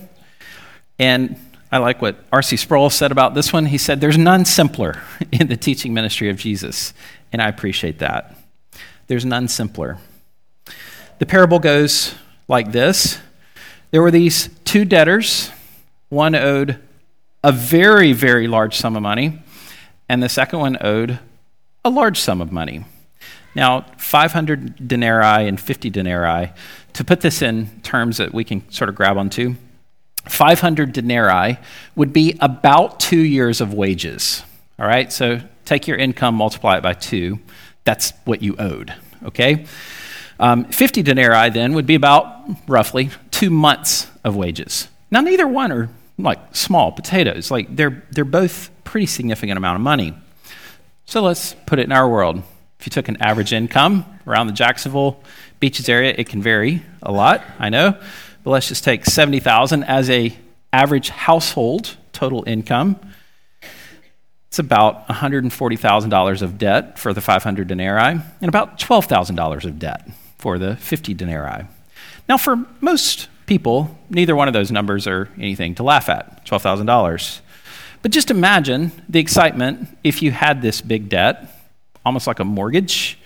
And 0.99 1.39
I 1.71 1.79
like 1.79 2.01
what 2.01 2.17
R.C. 2.31 2.57
Sproul 2.57 2.89
said 2.89 3.11
about 3.11 3.33
this 3.33 3.51
one. 3.51 3.65
He 3.65 3.77
said, 3.77 3.99
There's 3.99 4.17
none 4.17 4.45
simpler 4.45 5.01
in 5.31 5.47
the 5.47 5.57
teaching 5.57 5.93
ministry 5.93 6.29
of 6.29 6.37
Jesus. 6.37 6.93
And 7.31 7.41
I 7.41 7.49
appreciate 7.49 7.99
that. 7.99 8.35
There's 9.07 9.25
none 9.25 9.47
simpler. 9.47 9.97
The 11.19 11.25
parable 11.25 11.59
goes 11.59 12.15
like 12.47 12.71
this 12.71 13.19
There 13.91 14.01
were 14.01 14.11
these 14.11 14.49
two 14.63 14.85
debtors. 14.85 15.51
One 16.09 16.35
owed 16.35 16.79
a 17.43 17.51
very, 17.51 18.13
very 18.13 18.47
large 18.47 18.77
sum 18.77 18.95
of 18.95 19.03
money, 19.03 19.39
and 20.07 20.23
the 20.23 20.29
second 20.29 20.59
one 20.59 20.77
owed 20.79 21.19
a 21.83 21.89
large 21.89 22.19
sum 22.19 22.41
of 22.41 22.51
money. 22.51 22.85
Now, 23.55 23.85
500 23.97 24.87
denarii 24.87 25.47
and 25.47 25.59
50 25.59 25.89
denarii, 25.89 26.51
to 26.93 27.03
put 27.03 27.21
this 27.21 27.41
in 27.41 27.67
terms 27.81 28.17
that 28.17 28.33
we 28.33 28.43
can 28.43 28.69
sort 28.71 28.89
of 28.89 28.95
grab 28.95 29.17
onto, 29.17 29.55
500 30.25 30.93
denarii 30.93 31.57
would 31.95 32.13
be 32.13 32.37
about 32.39 32.99
two 32.99 33.19
years 33.19 33.61
of 33.61 33.73
wages. 33.73 34.43
All 34.79 34.85
right, 34.85 35.11
so 35.11 35.41
take 35.65 35.87
your 35.87 35.97
income, 35.97 36.35
multiply 36.35 36.77
it 36.77 36.83
by 36.83 36.93
two. 36.93 37.39
That's 37.83 38.13
what 38.25 38.41
you 38.41 38.55
owed, 38.59 38.93
okay? 39.25 39.65
Um, 40.39 40.65
50 40.65 41.01
denarii 41.01 41.49
then 41.49 41.73
would 41.73 41.87
be 41.87 41.95
about 41.95 42.27
roughly 42.67 43.09
two 43.31 43.49
months 43.49 44.09
of 44.23 44.35
wages. 44.35 44.87
Now, 45.09 45.21
neither 45.21 45.47
one 45.47 45.71
are 45.71 45.89
like 46.17 46.55
small 46.55 46.91
potatoes. 46.91 47.49
Like 47.49 47.75
they're, 47.75 48.03
they're 48.11 48.25
both 48.25 48.69
pretty 48.83 49.07
significant 49.07 49.57
amount 49.57 49.77
of 49.77 49.81
money. 49.81 50.13
So 51.05 51.21
let's 51.21 51.55
put 51.65 51.79
it 51.79 51.83
in 51.83 51.91
our 51.91 52.09
world. 52.09 52.43
If 52.79 52.85
you 52.85 52.91
took 52.91 53.07
an 53.07 53.17
average 53.21 53.53
income 53.53 54.05
around 54.27 54.47
the 54.47 54.53
Jacksonville 54.53 55.21
beaches 55.59 55.89
area, 55.89 56.13
it 56.17 56.29
can 56.29 56.41
vary 56.41 56.83
a 57.01 57.11
lot, 57.11 57.43
I 57.59 57.69
know. 57.69 57.97
But 58.43 58.51
let's 58.51 58.67
just 58.67 58.83
take 58.83 59.05
70,000 59.05 59.83
as 59.83 60.09
a 60.09 60.37
average 60.71 61.09
household 61.09 61.97
total 62.13 62.43
income. 62.47 62.99
It's 64.47 64.59
about 64.59 65.07
$140,000 65.07 66.41
of 66.41 66.57
debt 66.57 66.97
for 66.97 67.13
the 67.13 67.21
500 67.21 67.67
denarii 67.67 68.21
and 68.41 68.49
about 68.49 68.79
$12,000 68.79 69.65
of 69.65 69.79
debt 69.79 70.09
for 70.37 70.57
the 70.57 70.75
50 70.77 71.13
denarii. 71.13 71.65
Now, 72.29 72.37
for 72.37 72.65
most 72.79 73.27
people, 73.45 73.97
neither 74.09 74.35
one 74.35 74.47
of 74.47 74.53
those 74.53 74.71
numbers 74.71 75.07
are 75.07 75.29
anything 75.37 75.75
to 75.75 75.83
laugh 75.83 76.09
at 76.09 76.45
$12,000. 76.45 77.39
But 78.01 78.11
just 78.11 78.29
imagine 78.29 78.91
the 79.09 79.19
excitement 79.19 79.97
if 80.03 80.21
you 80.21 80.31
had 80.31 80.61
this 80.61 80.81
big 80.81 81.09
debt, 81.09 81.56
almost 82.07 82.25
like 82.25 82.39
a 82.39 82.45
mortgage, 82.45 83.19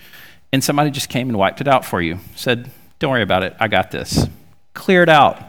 and 0.52 0.62
somebody 0.62 0.90
just 0.90 1.08
came 1.08 1.28
and 1.28 1.38
wiped 1.38 1.60
it 1.60 1.68
out 1.68 1.84
for 1.84 2.02
you, 2.02 2.18
said, 2.34 2.70
Don't 2.98 3.12
worry 3.12 3.22
about 3.22 3.42
it, 3.42 3.54
I 3.58 3.68
got 3.68 3.90
this. 3.90 4.26
Clear 4.74 5.02
it 5.02 5.08
out. 5.08 5.40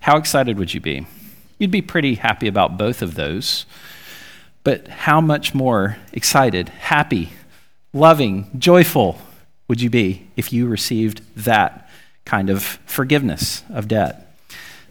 How 0.00 0.16
excited 0.16 0.58
would 0.58 0.72
you 0.72 0.80
be? 0.80 1.06
You'd 1.58 1.70
be 1.70 1.82
pretty 1.82 2.14
happy 2.14 2.46
about 2.46 2.78
both 2.78 3.02
of 3.02 3.14
those. 3.14 3.66
But 4.64 4.86
how 4.88 5.20
much 5.20 5.54
more 5.54 5.96
excited, 6.12 6.68
happy, 6.68 7.32
loving, 7.92 8.48
joyful 8.58 9.18
would 9.66 9.80
you 9.80 9.90
be 9.90 10.28
if 10.36 10.52
you 10.52 10.68
received 10.68 11.20
that 11.34 11.88
kind 12.24 12.48
of 12.48 12.62
forgiveness 12.86 13.64
of 13.70 13.88
debt? 13.88 14.36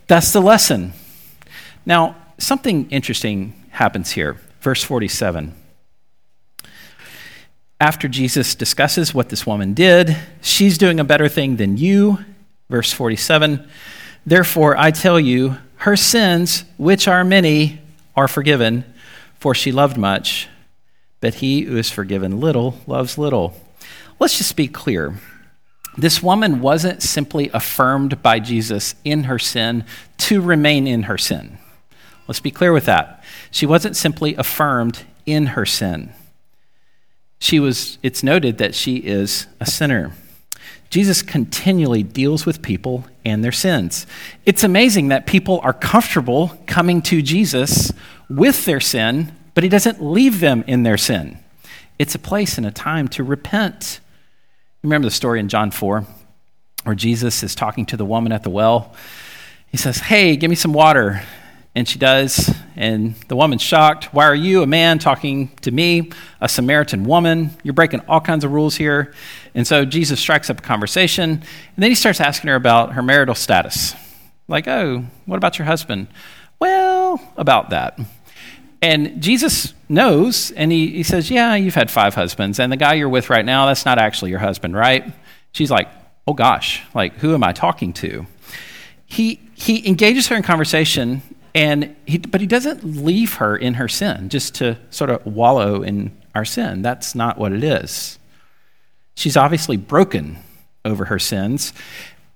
That's 0.08 0.34
the 0.34 0.42
lesson. 0.42 0.92
Now, 1.86 2.18
something 2.38 2.90
interesting 2.90 3.54
happens 3.70 4.12
here. 4.12 4.38
Verse 4.60 4.84
47. 4.84 5.56
After 7.82 8.08
Jesus 8.08 8.54
discusses 8.54 9.12
what 9.12 9.30
this 9.30 9.48
woman 9.48 9.74
did, 9.74 10.16
she's 10.40 10.78
doing 10.78 11.00
a 11.00 11.04
better 11.04 11.28
thing 11.28 11.56
than 11.56 11.78
you. 11.78 12.20
Verse 12.70 12.94
47 12.94 13.68
Therefore, 14.24 14.78
I 14.78 14.92
tell 14.92 15.20
you, 15.20 15.58
her 15.78 15.98
sins, 15.98 16.64
which 16.78 17.08
are 17.08 17.24
many, 17.24 17.82
are 18.16 18.28
forgiven, 18.28 18.86
for 19.40 19.56
she 19.56 19.72
loved 19.72 19.98
much. 19.98 20.48
But 21.22 21.34
he 21.34 21.62
who 21.62 21.76
is 21.76 21.90
forgiven 21.90 22.40
little 22.40 22.80
loves 22.86 23.18
little. 23.18 23.56
Let's 24.20 24.38
just 24.38 24.56
be 24.56 24.68
clear. 24.68 25.20
This 25.98 26.22
woman 26.22 26.62
wasn't 26.62 27.02
simply 27.02 27.50
affirmed 27.52 28.22
by 28.22 28.40
Jesus 28.40 28.94
in 29.04 29.24
her 29.24 29.40
sin 29.40 29.86
to 30.20 30.40
remain 30.40 30.86
in 30.86 31.04
her 31.04 31.18
sin. 31.18 31.58
Let's 32.28 32.42
be 32.42 32.52
clear 32.52 32.74
with 32.74 32.86
that. 32.86 33.24
She 33.50 33.66
wasn't 33.66 33.96
simply 33.96 34.36
affirmed 34.36 35.02
in 35.26 35.48
her 35.48 35.66
sin. 35.66 36.14
She 37.42 37.60
was, 37.60 37.98
it's 38.04 38.22
noted 38.22 38.60
that 38.60 38.76
she 38.76 38.98
is 38.98 39.48
a 39.60 39.66
sinner. 39.66 40.14
Jesus 40.92 41.24
continually 41.24 42.04
deals 42.04 42.46
with 42.46 42.62
people 42.62 43.04
and 43.26 43.44
their 43.44 43.52
sins. 43.52 44.06
It's 44.46 44.64
amazing 44.64 45.08
that 45.08 45.26
people 45.26 45.60
are 45.64 45.74
comfortable 45.74 46.56
coming 46.68 47.02
to 47.02 47.24
Jesus 47.24 47.92
with 48.30 48.66
their 48.66 48.80
sin, 48.80 49.36
but 49.56 49.64
he 49.64 49.72
doesn't 49.72 50.04
leave 50.04 50.40
them 50.40 50.64
in 50.68 50.84
their 50.84 51.00
sin. 51.00 51.40
It's 51.98 52.14
a 52.14 52.20
place 52.20 52.60
and 52.60 52.68
a 52.68 52.72
time 52.72 53.08
to 53.10 53.24
repent. 53.24 54.02
Remember 54.84 55.08
the 55.08 55.12
story 55.12 55.40
in 55.40 55.50
John 55.50 55.72
4 55.72 56.06
where 56.84 56.96
Jesus 56.96 57.42
is 57.42 57.56
talking 57.56 57.88
to 57.88 57.98
the 57.98 58.06
woman 58.06 58.32
at 58.32 58.44
the 58.44 58.52
well? 58.52 58.94
He 59.66 59.78
says, 59.78 59.98
Hey, 59.98 60.36
give 60.36 60.50
me 60.50 60.56
some 60.56 60.74
water. 60.74 61.24
And 61.74 61.88
she 61.88 61.98
does. 61.98 62.54
And 62.76 63.16
the 63.28 63.36
woman's 63.36 63.62
shocked. 63.62 64.14
Why 64.14 64.26
are 64.26 64.36
you, 64.36 64.62
a 64.62 64.68
man, 64.68 65.00
talking 65.00 65.50
to 65.62 65.72
me, 65.72 66.12
a 66.42 66.50
Samaritan 66.50 67.06
woman? 67.06 67.52
You're 67.64 67.74
breaking 67.74 68.02
all 68.08 68.20
kinds 68.20 68.44
of 68.44 68.52
rules 68.52 68.76
here. 68.76 69.14
And 69.56 69.66
so 69.66 69.86
Jesus 69.86 70.20
strikes 70.20 70.50
up 70.50 70.60
a 70.60 70.62
conversation. 70.62 71.30
And 71.30 71.44
then 71.78 71.90
he 71.90 71.96
starts 71.96 72.20
asking 72.20 72.50
her 72.50 72.56
about 72.56 72.94
her 72.94 73.02
marital 73.02 73.36
status. 73.36 73.96
Like, 74.48 74.68
oh, 74.68 75.06
what 75.26 75.38
about 75.38 75.58
your 75.58 75.66
husband? 75.66 76.08
Well, 76.60 77.22
about 77.38 77.70
that. 77.70 78.00
And 78.82 79.22
Jesus 79.22 79.74
knows, 79.88 80.52
and 80.52 80.72
he, 80.72 80.88
he 80.88 81.04
says, 81.04 81.30
Yeah, 81.30 81.56
you've 81.56 81.76
had 81.76 81.92
five 81.92 82.16
husbands. 82.16 82.60
And 82.60 82.72
the 82.72 82.78
guy 82.78 82.96
you're 82.96 83.10
with 83.10 83.30
right 83.30 83.46
now, 83.46 83.68
that's 83.68 83.86
not 83.86 84.00
actually 84.00 84.32
your 84.32 84.40
husband, 84.40 84.76
right? 84.76 85.06
She's 85.52 85.70
like, 85.70 85.88
Oh 86.28 86.34
gosh, 86.34 86.82
like, 86.94 87.16
who 87.18 87.34
am 87.34 87.44
I 87.44 87.54
talking 87.54 87.94
to? 87.94 88.26
He, 89.06 89.40
he 89.54 89.88
engages 89.88 90.28
her 90.28 90.36
in 90.36 90.44
conversation 90.44 91.22
and 91.54 91.96
he, 92.06 92.18
but 92.18 92.42
he 92.42 92.48
doesn't 92.48 92.84
leave 92.84 93.36
her 93.36 93.56
in 93.56 93.76
her 93.76 93.88
sin 93.88 94.30
just 94.30 94.56
to 94.56 94.78
sort 94.90 95.10
of 95.10 95.26
wallow 95.26 95.84
in 95.84 96.16
our 96.34 96.46
sin. 96.46 96.82
That's 96.82 97.14
not 97.14 97.38
what 97.38 97.52
it 97.52 97.64
is. 97.64 98.18
She's 99.16 99.36
obviously 99.36 99.78
broken 99.78 100.38
over 100.86 101.06
her 101.06 101.20
sins. 101.20 101.74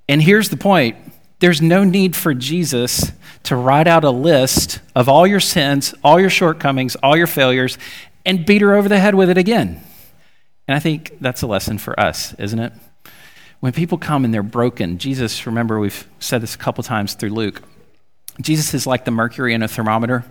And 0.08 0.22
here's 0.22 0.50
the 0.50 0.58
point 0.58 0.98
there's 1.40 1.62
no 1.62 1.84
need 1.84 2.16
for 2.16 2.34
Jesus 2.34 3.12
to 3.44 3.56
write 3.56 3.88
out 3.88 4.04
a 4.04 4.10
list 4.10 4.80
of 4.96 5.08
all 5.10 5.28
your 5.28 5.40
sins, 5.40 5.94
all 6.04 6.20
your 6.20 6.30
shortcomings, 6.30 6.96
all 6.98 7.16
your 7.16 7.28
failures, 7.28 7.78
and 8.26 8.46
beat 8.46 8.62
her 8.62 8.74
over 8.74 8.90
the 8.90 9.00
head 9.00 9.16
with 9.16 9.30
it 9.30 9.38
again. 9.38 9.82
And 10.68 10.76
I 10.76 10.80
think 10.80 11.18
that's 11.20 11.42
a 11.42 11.48
lesson 11.48 11.78
for 11.78 12.00
us, 12.00 12.34
isn't 12.36 12.60
it? 12.60 12.74
When 13.60 13.72
people 13.72 13.98
come 13.98 14.26
and 14.26 14.34
they're 14.34 14.44
broken, 14.44 14.98
Jesus, 14.98 15.46
remember, 15.46 15.80
we've 15.80 16.08
said 16.20 16.42
this 16.42 16.56
a 16.56 16.58
couple 16.58 16.84
times 16.84 17.14
through 17.14 17.30
Luke, 17.30 17.62
Jesus 18.42 18.74
is 18.74 18.86
like 18.86 19.06
the 19.06 19.12
mercury 19.12 19.54
in 19.54 19.64
a 19.64 19.68
thermometer. 19.68 20.26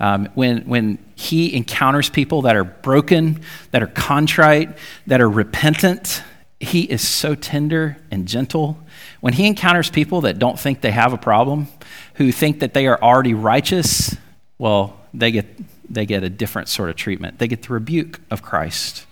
Um, 0.00 0.28
when, 0.34 0.62
when 0.62 0.98
he 1.14 1.54
encounters 1.54 2.10
people 2.10 2.42
that 2.42 2.56
are 2.56 2.64
broken, 2.64 3.40
that 3.70 3.82
are 3.82 3.86
contrite, 3.86 4.76
that 5.06 5.20
are 5.20 5.30
repentant, 5.30 6.22
he 6.58 6.82
is 6.82 7.06
so 7.06 7.34
tender 7.34 7.96
and 8.10 8.26
gentle. 8.26 8.78
When 9.20 9.34
he 9.34 9.46
encounters 9.46 9.90
people 9.90 10.22
that 10.22 10.38
don't 10.38 10.58
think 10.58 10.80
they 10.80 10.90
have 10.90 11.12
a 11.12 11.18
problem, 11.18 11.68
who 12.14 12.32
think 12.32 12.60
that 12.60 12.74
they 12.74 12.86
are 12.86 13.00
already 13.00 13.34
righteous, 13.34 14.16
well, 14.58 14.98
they 15.12 15.30
get, 15.30 15.46
they 15.92 16.06
get 16.06 16.24
a 16.24 16.30
different 16.30 16.68
sort 16.68 16.90
of 16.90 16.96
treatment. 16.96 17.38
They 17.38 17.48
get 17.48 17.62
the 17.62 17.72
rebuke 17.72 18.20
of 18.30 18.42
Christ, 18.42 19.06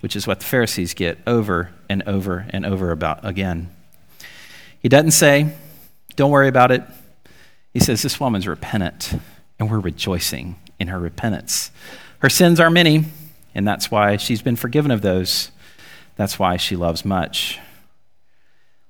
which 0.00 0.16
is 0.16 0.26
what 0.26 0.40
the 0.40 0.46
Pharisees 0.46 0.94
get 0.94 1.18
over 1.26 1.70
and 1.88 2.02
over 2.04 2.46
and 2.50 2.66
over 2.66 2.90
about 2.90 3.24
again. 3.24 3.70
He 4.80 4.88
doesn't 4.88 5.12
say, 5.12 5.54
don't 6.16 6.30
worry 6.30 6.48
about 6.48 6.72
it. 6.72 6.82
He 7.74 7.80
says, 7.80 8.02
This 8.02 8.20
woman's 8.20 8.46
repentant, 8.46 9.12
and 9.58 9.70
we're 9.70 9.80
rejoicing 9.80 10.56
in 10.78 10.88
her 10.88 10.98
repentance. 10.98 11.72
Her 12.20 12.30
sins 12.30 12.60
are 12.60 12.70
many, 12.70 13.04
and 13.54 13.66
that's 13.66 13.90
why 13.90 14.16
she's 14.16 14.40
been 14.40 14.56
forgiven 14.56 14.92
of 14.92 15.02
those. 15.02 15.50
That's 16.16 16.38
why 16.38 16.56
she 16.56 16.76
loves 16.76 17.04
much. 17.04 17.58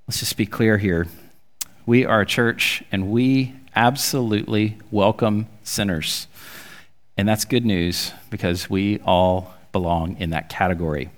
Let's 0.06 0.20
just 0.20 0.36
be 0.36 0.44
clear 0.44 0.76
here. 0.76 1.08
We 1.86 2.04
are 2.04 2.20
a 2.20 2.26
church, 2.26 2.84
and 2.92 3.10
we 3.10 3.54
absolutely 3.74 4.76
welcome 4.90 5.48
sinners. 5.62 6.28
And 7.16 7.26
that's 7.26 7.46
good 7.46 7.64
news 7.64 8.12
because 8.28 8.68
we 8.68 9.00
all 9.00 9.54
belong 9.72 10.18
in 10.18 10.30
that 10.30 10.50
category. 10.50 11.10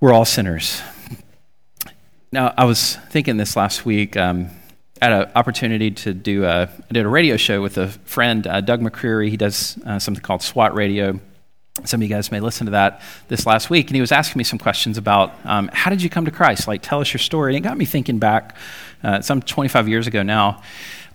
We're 0.00 0.12
all 0.12 0.26
sinners. 0.26 0.82
Now, 2.32 2.52
I 2.56 2.64
was 2.64 2.96
thinking 3.10 3.38
this 3.38 3.56
last 3.56 3.84
week. 3.84 4.16
Um, 4.16 4.50
had 5.00 5.12
an 5.12 5.30
opportunity 5.34 5.90
to 5.90 6.12
do 6.12 6.44
a, 6.44 6.62
I 6.64 6.92
did 6.92 7.04
a 7.04 7.08
radio 7.08 7.36
show 7.36 7.62
with 7.62 7.78
a 7.78 7.88
friend, 7.88 8.46
uh, 8.46 8.60
Doug 8.60 8.80
McCreary. 8.80 9.30
He 9.30 9.36
does 9.36 9.78
uh, 9.86 9.98
something 9.98 10.22
called 10.22 10.42
SWAT 10.42 10.74
Radio. 10.74 11.18
Some 11.84 12.00
of 12.00 12.02
you 12.02 12.14
guys 12.14 12.30
may 12.30 12.40
listen 12.40 12.66
to 12.66 12.72
that 12.72 13.00
this 13.28 13.46
last 13.46 13.70
week. 13.70 13.86
And 13.86 13.94
he 13.94 14.00
was 14.00 14.12
asking 14.12 14.38
me 14.38 14.44
some 14.44 14.58
questions 14.58 14.98
about 14.98 15.34
um, 15.44 15.70
how 15.72 15.90
did 15.90 16.02
you 16.02 16.10
come 16.10 16.26
to 16.26 16.30
Christ? 16.30 16.68
Like, 16.68 16.82
tell 16.82 17.00
us 17.00 17.12
your 17.12 17.18
story. 17.18 17.54
And 17.54 17.64
it 17.64 17.66
got 17.66 17.78
me 17.78 17.86
thinking 17.86 18.18
back 18.18 18.56
uh, 19.02 19.22
some 19.22 19.40
25 19.40 19.88
years 19.88 20.06
ago 20.06 20.22
now 20.22 20.62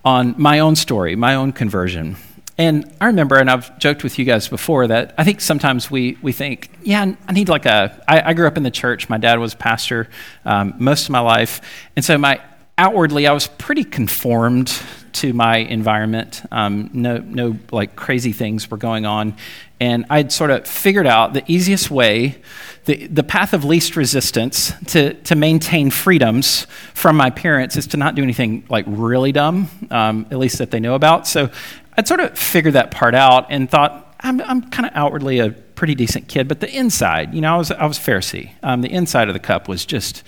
on 0.03 0.33
my 0.37 0.59
own 0.59 0.75
story, 0.75 1.15
my 1.15 1.35
own 1.35 1.51
conversion. 1.51 2.15
And 2.57 2.91
I 3.01 3.07
remember, 3.07 3.35
and 3.35 3.51
I've 3.51 3.77
joked 3.79 4.03
with 4.03 4.17
you 4.17 4.25
guys 4.25 4.47
before, 4.47 4.87
that 4.87 5.13
I 5.17 5.25
think 5.25 5.41
sometimes 5.41 5.91
we, 5.91 6.17
we 6.21 6.31
think, 6.31 6.71
yeah, 6.83 7.13
I 7.27 7.31
need 7.33 7.49
like 7.49 7.65
a. 7.65 8.01
I, 8.07 8.29
I 8.29 8.33
grew 8.33 8.47
up 8.47 8.55
in 8.55 8.63
the 8.63 8.71
church. 8.71 9.09
My 9.09 9.17
dad 9.17 9.39
was 9.39 9.53
pastor 9.53 10.07
um, 10.45 10.73
most 10.79 11.03
of 11.03 11.09
my 11.09 11.19
life. 11.19 11.59
And 11.97 12.05
so 12.05 12.17
my 12.17 12.39
outwardly, 12.77 13.27
I 13.27 13.33
was 13.33 13.47
pretty 13.47 13.83
conformed 13.83 14.81
to 15.13 15.33
my 15.33 15.57
environment. 15.57 16.43
Um, 16.51 16.89
no, 16.93 17.17
no, 17.19 17.57
like 17.71 17.95
crazy 17.95 18.33
things 18.33 18.69
were 18.69 18.77
going 18.77 19.05
on, 19.05 19.37
and 19.79 20.05
I'd 20.09 20.31
sort 20.31 20.51
of 20.51 20.67
figured 20.67 21.07
out 21.07 21.33
the 21.33 21.43
easiest 21.47 21.89
way, 21.89 22.41
the 22.85 23.07
the 23.07 23.23
path 23.23 23.53
of 23.53 23.63
least 23.63 23.95
resistance 23.95 24.73
to 24.87 25.13
to 25.13 25.35
maintain 25.35 25.89
freedoms 25.89 26.67
from 26.93 27.15
my 27.15 27.29
parents 27.29 27.77
is 27.77 27.87
to 27.87 27.97
not 27.97 28.15
do 28.15 28.23
anything 28.23 28.65
like 28.69 28.85
really 28.87 29.31
dumb, 29.31 29.69
um, 29.89 30.27
at 30.31 30.37
least 30.37 30.57
that 30.57 30.71
they 30.71 30.79
know 30.79 30.95
about. 30.95 31.27
So 31.27 31.49
I'd 31.97 32.07
sort 32.07 32.19
of 32.19 32.37
figured 32.37 32.73
that 32.73 32.91
part 32.91 33.15
out 33.15 33.47
and 33.49 33.69
thought. 33.69 34.01
I'm, 34.21 34.41
I'm 34.41 34.69
kind 34.71 34.87
of 34.87 34.95
outwardly 34.95 35.37
a 35.37 35.51
pretty 35.51 35.93
decent 35.93 36.27
kid, 36.27 36.47
but 36.47 36.59
the 36.59 36.73
inside, 36.73 37.35
you 37.35 37.41
know, 37.41 37.53
I 37.53 37.57
was, 37.57 37.69
I 37.69 37.85
was 37.85 37.99
Pharisee. 37.99 38.53
Um, 38.63 38.81
the 38.81 38.91
inside 38.91 39.27
of 39.27 39.33
the 39.35 39.39
cup 39.39 39.67
was 39.67 39.85
just 39.85 40.23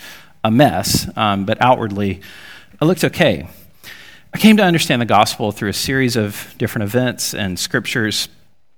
a 0.48 0.52
mess, 0.52 1.10
um, 1.18 1.46
but 1.46 1.62
outwardly 1.62 2.22
it 2.82 2.86
looked 2.86 3.04
okay. 3.04 3.48
I 4.34 4.38
came 4.38 4.56
to 4.58 4.64
understand 4.64 5.02
the 5.02 5.06
gospel 5.06 5.52
through 5.52 5.70
a 5.70 5.74
series 5.74 6.16
of 6.16 6.56
different 6.58 6.84
events 6.84 7.34
and 7.34 7.60
scriptures. 7.60 8.30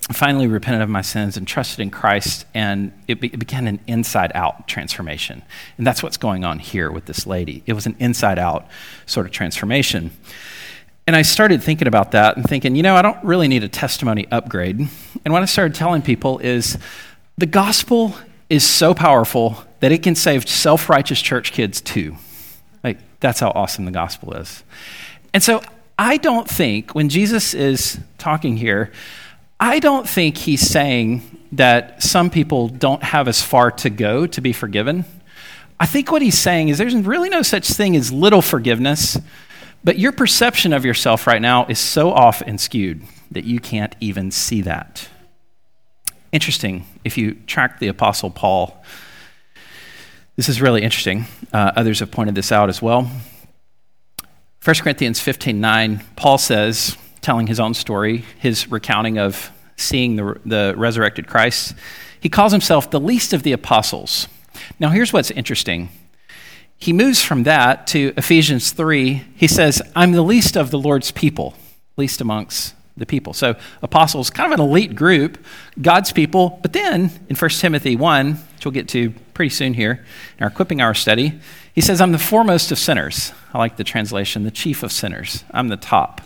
I 0.09 0.13
finally 0.13 0.47
repented 0.47 0.81
of 0.81 0.89
my 0.89 1.01
sins 1.01 1.37
and 1.37 1.47
trusted 1.47 1.79
in 1.79 1.91
Christ, 1.91 2.45
and 2.55 2.91
it, 3.07 3.21
be, 3.21 3.27
it 3.27 3.37
began 3.37 3.67
an 3.67 3.79
inside 3.85 4.31
out 4.33 4.67
transformation. 4.67 5.43
And 5.77 5.85
that's 5.85 6.01
what's 6.01 6.17
going 6.17 6.43
on 6.43 6.57
here 6.57 6.91
with 6.91 7.05
this 7.05 7.27
lady. 7.27 7.61
It 7.67 7.73
was 7.73 7.85
an 7.85 7.95
inside 7.99 8.39
out 8.39 8.67
sort 9.05 9.27
of 9.27 9.31
transformation. 9.31 10.09
And 11.05 11.15
I 11.15 11.21
started 11.21 11.61
thinking 11.61 11.87
about 11.87 12.11
that 12.11 12.35
and 12.35 12.45
thinking, 12.45 12.75
you 12.75 12.81
know, 12.81 12.95
I 12.95 13.03
don't 13.03 13.23
really 13.23 13.47
need 13.47 13.63
a 13.63 13.69
testimony 13.69 14.27
upgrade. 14.31 14.79
And 15.23 15.33
what 15.33 15.43
I 15.43 15.45
started 15.45 15.75
telling 15.75 16.01
people 16.01 16.39
is 16.39 16.79
the 17.37 17.45
gospel 17.45 18.15
is 18.49 18.63
so 18.63 18.93
powerful 18.93 19.63
that 19.79 19.91
it 19.91 20.03
can 20.03 20.15
save 20.15 20.47
self 20.47 20.89
righteous 20.89 21.21
church 21.21 21.51
kids 21.51 21.81
too. 21.81 22.17
Like, 22.83 22.97
that's 23.19 23.39
how 23.39 23.51
awesome 23.51 23.85
the 23.85 23.91
gospel 23.91 24.33
is. 24.33 24.63
And 25.33 25.43
so 25.43 25.61
I 25.97 26.17
don't 26.17 26.49
think, 26.49 26.95
when 26.95 27.09
Jesus 27.09 27.53
is 27.53 27.99
talking 28.17 28.57
here, 28.57 28.91
I 29.59 29.79
don't 29.79 30.07
think 30.07 30.37
he's 30.37 30.61
saying 30.61 31.37
that 31.51 32.01
some 32.01 32.29
people 32.29 32.69
don't 32.69 33.03
have 33.03 33.27
as 33.27 33.41
far 33.41 33.71
to 33.71 33.89
go 33.89 34.25
to 34.27 34.41
be 34.41 34.53
forgiven. 34.53 35.05
I 35.79 35.85
think 35.85 36.11
what 36.11 36.21
he's 36.21 36.37
saying 36.37 36.69
is 36.69 36.77
there's 36.77 36.95
really 36.95 37.29
no 37.29 37.41
such 37.41 37.67
thing 37.67 37.95
as 37.95 38.11
little 38.11 38.41
forgiveness, 38.41 39.17
but 39.83 39.99
your 39.99 40.11
perception 40.11 40.73
of 40.73 40.85
yourself 40.85 41.27
right 41.27 41.41
now 41.41 41.65
is 41.65 41.79
so 41.79 42.11
off 42.11 42.41
and 42.41 42.59
skewed 42.59 43.01
that 43.31 43.45
you 43.45 43.59
can't 43.59 43.95
even 43.99 44.31
see 44.31 44.61
that. 44.61 45.07
Interesting 46.31 46.85
if 47.03 47.17
you 47.17 47.35
track 47.47 47.79
the 47.79 47.87
Apostle 47.87 48.29
Paul. 48.29 48.83
This 50.35 50.49
is 50.49 50.61
really 50.61 50.81
interesting. 50.81 51.25
Uh, 51.51 51.71
others 51.75 51.99
have 51.99 52.11
pointed 52.11 52.35
this 52.35 52.51
out 52.51 52.69
as 52.69 52.81
well. 52.81 53.09
1 54.63 54.75
Corinthians 54.77 55.19
15 55.19 55.59
9, 55.59 56.03
Paul 56.15 56.37
says, 56.37 56.97
telling 57.21 57.47
his 57.47 57.59
own 57.59 57.73
story, 57.73 58.23
his 58.39 58.69
recounting 58.69 59.17
of 59.17 59.51
seeing 59.75 60.15
the, 60.15 60.39
the 60.45 60.73
resurrected 60.77 61.27
Christ, 61.27 61.75
he 62.19 62.29
calls 62.29 62.51
himself 62.51 62.89
the 62.89 62.99
least 62.99 63.33
of 63.33 63.43
the 63.43 63.51
apostles. 63.51 64.27
Now, 64.79 64.89
here's 64.89 65.13
what's 65.13 65.31
interesting. 65.31 65.89
He 66.77 66.93
moves 66.93 67.21
from 67.21 67.43
that 67.43 67.87
to 67.87 68.13
Ephesians 68.15 68.71
3. 68.71 69.25
He 69.35 69.47
says, 69.47 69.81
I'm 69.95 70.11
the 70.11 70.21
least 70.21 70.55
of 70.55 70.71
the 70.71 70.79
Lord's 70.79 71.11
people, 71.11 71.55
least 71.97 72.21
amongst 72.21 72.73
the 72.99 73.05
people. 73.05 73.33
So, 73.33 73.55
apostles, 73.81 74.29
kind 74.29 74.51
of 74.51 74.59
an 74.59 74.65
elite 74.65 74.95
group, 74.95 75.43
God's 75.81 76.11
people. 76.11 76.59
But 76.61 76.73
then 76.73 77.11
in 77.29 77.35
1 77.35 77.49
Timothy 77.51 77.95
1, 77.95 78.33
which 78.33 78.65
we'll 78.65 78.71
get 78.71 78.87
to 78.89 79.11
pretty 79.33 79.49
soon 79.49 79.73
here 79.73 80.05
in 80.37 80.43
our 80.43 80.49
equipping 80.49 80.81
hour 80.81 80.93
study, 80.93 81.39
he 81.73 81.81
says, 81.81 82.01
I'm 82.01 82.11
the 82.11 82.19
foremost 82.19 82.71
of 82.71 82.77
sinners. 82.77 83.31
I 83.53 83.57
like 83.57 83.77
the 83.77 83.83
translation, 83.83 84.43
the 84.43 84.51
chief 84.51 84.83
of 84.83 84.91
sinners. 84.91 85.43
I'm 85.51 85.69
the 85.69 85.77
top. 85.77 86.21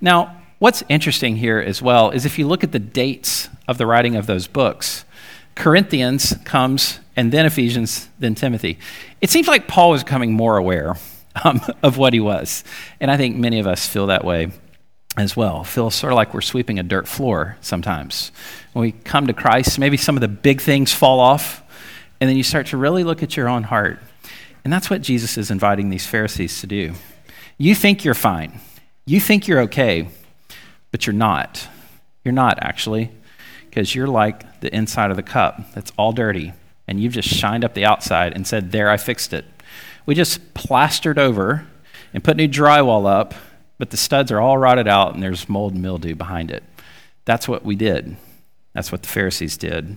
Now, 0.00 0.40
what's 0.58 0.82
interesting 0.88 1.36
here 1.36 1.58
as 1.58 1.82
well 1.82 2.10
is 2.10 2.24
if 2.24 2.38
you 2.38 2.46
look 2.46 2.62
at 2.62 2.72
the 2.72 2.78
dates 2.78 3.48
of 3.66 3.76
the 3.78 3.86
writing 3.86 4.16
of 4.16 4.26
those 4.26 4.46
books, 4.46 5.04
Corinthians 5.54 6.36
comes, 6.44 7.00
and 7.16 7.32
then 7.32 7.46
Ephesians, 7.46 8.08
then 8.18 8.34
Timothy. 8.34 8.78
It 9.20 9.30
seems 9.30 9.48
like 9.48 9.68
Paul 9.68 9.90
was 9.90 10.04
becoming 10.04 10.32
more 10.32 10.56
aware 10.56 10.96
um, 11.44 11.60
of 11.82 11.96
what 11.96 12.12
he 12.12 12.20
was. 12.20 12.64
And 13.00 13.10
I 13.10 13.16
think 13.16 13.36
many 13.36 13.58
of 13.58 13.66
us 13.66 13.86
feel 13.86 14.06
that 14.06 14.24
way 14.24 14.52
as 15.16 15.36
well. 15.36 15.62
feels 15.64 15.94
sort 15.94 16.12
of 16.12 16.16
like 16.16 16.34
we're 16.34 16.40
sweeping 16.40 16.78
a 16.78 16.82
dirt 16.82 17.06
floor 17.06 17.56
sometimes. 17.60 18.32
When 18.72 18.82
we 18.82 18.92
come 18.92 19.26
to 19.28 19.32
Christ, 19.32 19.78
maybe 19.78 19.96
some 19.96 20.16
of 20.16 20.20
the 20.20 20.28
big 20.28 20.60
things 20.60 20.92
fall 20.92 21.20
off, 21.20 21.62
and 22.20 22.28
then 22.28 22.36
you 22.36 22.42
start 22.42 22.66
to 22.68 22.76
really 22.76 23.04
look 23.04 23.22
at 23.22 23.36
your 23.36 23.48
own 23.48 23.64
heart 23.64 24.00
and 24.64 24.72
that's 24.72 24.88
what 24.88 25.02
Jesus 25.02 25.36
is 25.36 25.50
inviting 25.50 25.90
these 25.90 26.06
Pharisees 26.06 26.60
to 26.62 26.66
do. 26.66 26.94
You 27.58 27.74
think 27.74 28.04
you're 28.04 28.14
fine, 28.14 28.60
you 29.04 29.20
think 29.20 29.46
you're 29.46 29.60
okay, 29.62 30.08
but 30.90 31.06
you're 31.06 31.14
not. 31.14 31.68
You're 32.24 32.32
not, 32.32 32.58
actually, 32.62 33.10
because 33.68 33.94
you're 33.94 34.06
like 34.06 34.60
the 34.60 34.74
inside 34.74 35.10
of 35.10 35.16
the 35.16 35.22
cup 35.22 35.74
that's 35.74 35.92
all 35.98 36.12
dirty, 36.12 36.54
and 36.88 36.98
you've 36.98 37.12
just 37.12 37.28
shined 37.28 37.64
up 37.64 37.74
the 37.74 37.84
outside 37.84 38.32
and 38.32 38.46
said, 38.46 38.72
There, 38.72 38.88
I 38.88 38.96
fixed 38.96 39.34
it. 39.34 39.44
We 40.06 40.14
just 40.14 40.54
plastered 40.54 41.18
over 41.18 41.66
and 42.14 42.24
put 42.24 42.38
new 42.38 42.48
drywall 42.48 43.06
up, 43.06 43.34
but 43.78 43.90
the 43.90 43.96
studs 43.96 44.30
are 44.30 44.40
all 44.40 44.58
rotted 44.58 44.88
out 44.88 45.14
and 45.14 45.22
there's 45.22 45.48
mold 45.48 45.74
and 45.74 45.82
mildew 45.82 46.14
behind 46.14 46.50
it. 46.50 46.62
That's 47.24 47.48
what 47.48 47.64
we 47.64 47.76
did. 47.76 48.16
That's 48.72 48.92
what 48.92 49.02
the 49.02 49.08
Pharisees 49.08 49.56
did, 49.56 49.96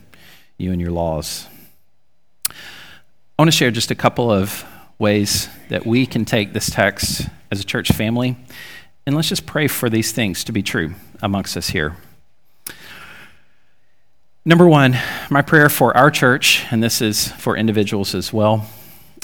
you 0.58 0.72
and 0.72 0.80
your 0.80 0.92
laws. 0.92 1.48
I 2.50 2.54
want 3.40 3.52
to 3.52 3.58
share 3.58 3.72
just 3.72 3.92
a 3.92 3.96
couple 3.96 4.32
of 4.32 4.66
ways 5.00 5.48
that 5.70 5.86
we 5.86 6.06
can 6.06 6.26
take 6.26 6.54
this 6.54 6.70
text 6.70 7.28
as 7.52 7.60
a 7.60 7.64
church 7.64 7.92
family, 7.92 8.36
and 9.06 9.16
let's 9.16 9.30
just 9.30 9.46
pray 9.46 9.68
for 9.68 9.90
these 9.90 10.12
things 10.12 10.44
to 10.46 10.52
be 10.52 10.64
true 10.64 10.96
amongst 11.22 11.56
us 11.56 11.70
here. 11.70 11.98
Number 14.44 14.68
one, 14.68 14.98
my 15.30 15.42
prayer 15.42 15.70
for 15.70 15.96
our 15.96 16.10
church, 16.10 16.66
and 16.72 16.82
this 16.82 17.02
is 17.02 17.32
for 17.34 17.58
individuals 17.58 18.16
as 18.16 18.32
well, 18.32 18.66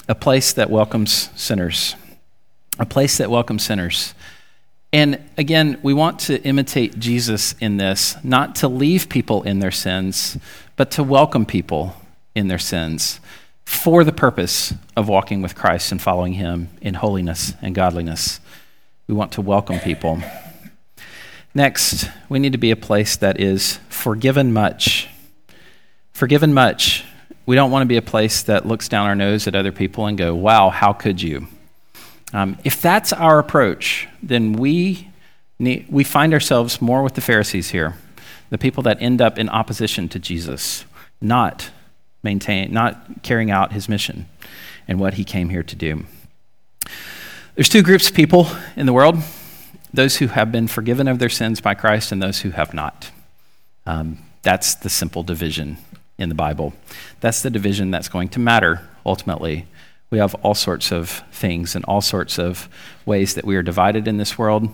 a 0.08 0.14
place 0.14 0.52
that 0.52 0.70
welcomes 0.70 1.30
sinners. 1.34 1.96
A 2.78 2.86
place 2.86 3.18
that 3.18 3.30
welcomes 3.30 3.64
sinners. 3.64 4.14
And 4.94 5.18
again, 5.36 5.80
we 5.82 5.92
want 5.92 6.20
to 6.20 6.40
imitate 6.44 7.00
Jesus 7.00 7.56
in 7.58 7.78
this, 7.78 8.16
not 8.22 8.54
to 8.56 8.68
leave 8.68 9.08
people 9.08 9.42
in 9.42 9.58
their 9.58 9.72
sins, 9.72 10.38
but 10.76 10.92
to 10.92 11.02
welcome 11.02 11.46
people 11.46 11.96
in 12.36 12.46
their 12.46 12.60
sins 12.60 13.18
for 13.64 14.04
the 14.04 14.12
purpose 14.12 14.72
of 14.96 15.08
walking 15.08 15.42
with 15.42 15.56
Christ 15.56 15.90
and 15.90 16.00
following 16.00 16.34
Him 16.34 16.68
in 16.80 16.94
holiness 16.94 17.54
and 17.60 17.74
godliness. 17.74 18.38
We 19.08 19.16
want 19.16 19.32
to 19.32 19.40
welcome 19.40 19.80
people. 19.80 20.22
Next, 21.56 22.08
we 22.28 22.38
need 22.38 22.52
to 22.52 22.58
be 22.58 22.70
a 22.70 22.76
place 22.76 23.16
that 23.16 23.40
is 23.40 23.80
forgiven 23.88 24.52
much. 24.52 25.08
Forgiven 26.12 26.54
much. 26.54 27.04
We 27.46 27.56
don't 27.56 27.72
want 27.72 27.82
to 27.82 27.88
be 27.88 27.96
a 27.96 28.02
place 28.02 28.42
that 28.44 28.64
looks 28.64 28.88
down 28.88 29.08
our 29.08 29.16
nose 29.16 29.48
at 29.48 29.56
other 29.56 29.72
people 29.72 30.06
and 30.06 30.16
go, 30.16 30.36
wow, 30.36 30.70
how 30.70 30.92
could 30.92 31.20
you? 31.20 31.48
Um, 32.32 32.58
if 32.64 32.80
that's 32.80 33.12
our 33.12 33.38
approach, 33.38 34.08
then 34.22 34.54
we, 34.54 35.08
need, 35.58 35.86
we 35.88 36.04
find 36.04 36.32
ourselves 36.32 36.82
more 36.82 37.02
with 37.02 37.14
the 37.14 37.20
Pharisees 37.20 37.70
here, 37.70 37.96
the 38.50 38.58
people 38.58 38.82
that 38.84 39.00
end 39.00 39.20
up 39.20 39.38
in 39.38 39.48
opposition 39.48 40.08
to 40.10 40.18
Jesus, 40.18 40.84
not 41.20 41.70
maintain, 42.22 42.72
not 42.72 43.22
carrying 43.22 43.50
out 43.50 43.72
his 43.72 43.88
mission 43.88 44.26
and 44.88 44.98
what 44.98 45.14
he 45.14 45.24
came 45.24 45.50
here 45.50 45.62
to 45.62 45.76
do. 45.76 46.04
There's 47.54 47.68
two 47.68 47.82
groups 47.82 48.08
of 48.08 48.14
people 48.14 48.48
in 48.76 48.86
the 48.86 48.92
world 48.92 49.18
those 49.92 50.16
who 50.16 50.26
have 50.26 50.50
been 50.50 50.66
forgiven 50.66 51.06
of 51.06 51.20
their 51.20 51.28
sins 51.28 51.60
by 51.60 51.72
Christ 51.72 52.10
and 52.10 52.20
those 52.20 52.40
who 52.40 52.50
have 52.50 52.74
not. 52.74 53.12
Um, 53.86 54.18
that's 54.42 54.74
the 54.74 54.90
simple 54.90 55.22
division 55.22 55.78
in 56.18 56.28
the 56.28 56.34
Bible. 56.34 56.74
That's 57.20 57.42
the 57.42 57.50
division 57.50 57.92
that's 57.92 58.08
going 58.08 58.28
to 58.30 58.40
matter 58.40 58.88
ultimately. 59.06 59.66
We 60.10 60.18
have 60.18 60.34
all 60.36 60.54
sorts 60.54 60.92
of 60.92 61.22
things 61.32 61.74
and 61.74 61.84
all 61.86 62.00
sorts 62.00 62.38
of 62.38 62.68
ways 63.04 63.34
that 63.34 63.44
we 63.44 63.56
are 63.56 63.62
divided 63.62 64.06
in 64.06 64.16
this 64.16 64.38
world. 64.38 64.68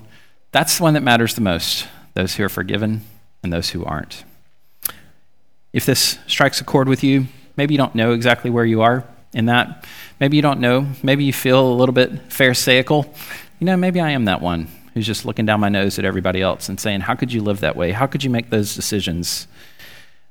That's 0.52 0.78
the 0.78 0.84
one 0.84 0.94
that 0.94 1.02
matters 1.02 1.34
the 1.34 1.40
most 1.40 1.88
those 2.14 2.34
who 2.34 2.44
are 2.44 2.48
forgiven 2.48 3.02
and 3.42 3.52
those 3.52 3.70
who 3.70 3.84
aren't. 3.84 4.24
If 5.72 5.86
this 5.86 6.18
strikes 6.26 6.60
a 6.60 6.64
chord 6.64 6.88
with 6.88 7.04
you, 7.04 7.28
Maybe 7.60 7.74
you 7.74 7.78
don't 7.78 7.94
know 7.94 8.12
exactly 8.12 8.50
where 8.50 8.64
you 8.64 8.80
are 8.80 9.04
in 9.34 9.44
that. 9.44 9.84
Maybe 10.18 10.36
you 10.36 10.40
don't 10.40 10.60
know. 10.60 10.86
Maybe 11.02 11.24
you 11.24 11.32
feel 11.34 11.60
a 11.60 11.74
little 11.74 11.92
bit 11.92 12.10
pharisaical. 12.30 13.14
You 13.58 13.66
know, 13.66 13.76
maybe 13.76 14.00
I 14.00 14.12
am 14.12 14.24
that 14.24 14.40
one 14.40 14.68
who's 14.94 15.06
just 15.06 15.26
looking 15.26 15.44
down 15.44 15.60
my 15.60 15.68
nose 15.68 15.98
at 15.98 16.06
everybody 16.06 16.40
else 16.40 16.70
and 16.70 16.80
saying, 16.80 17.02
How 17.02 17.14
could 17.14 17.34
you 17.34 17.42
live 17.42 17.60
that 17.60 17.76
way? 17.76 17.92
How 17.92 18.06
could 18.06 18.24
you 18.24 18.30
make 18.30 18.48
those 18.48 18.74
decisions? 18.74 19.46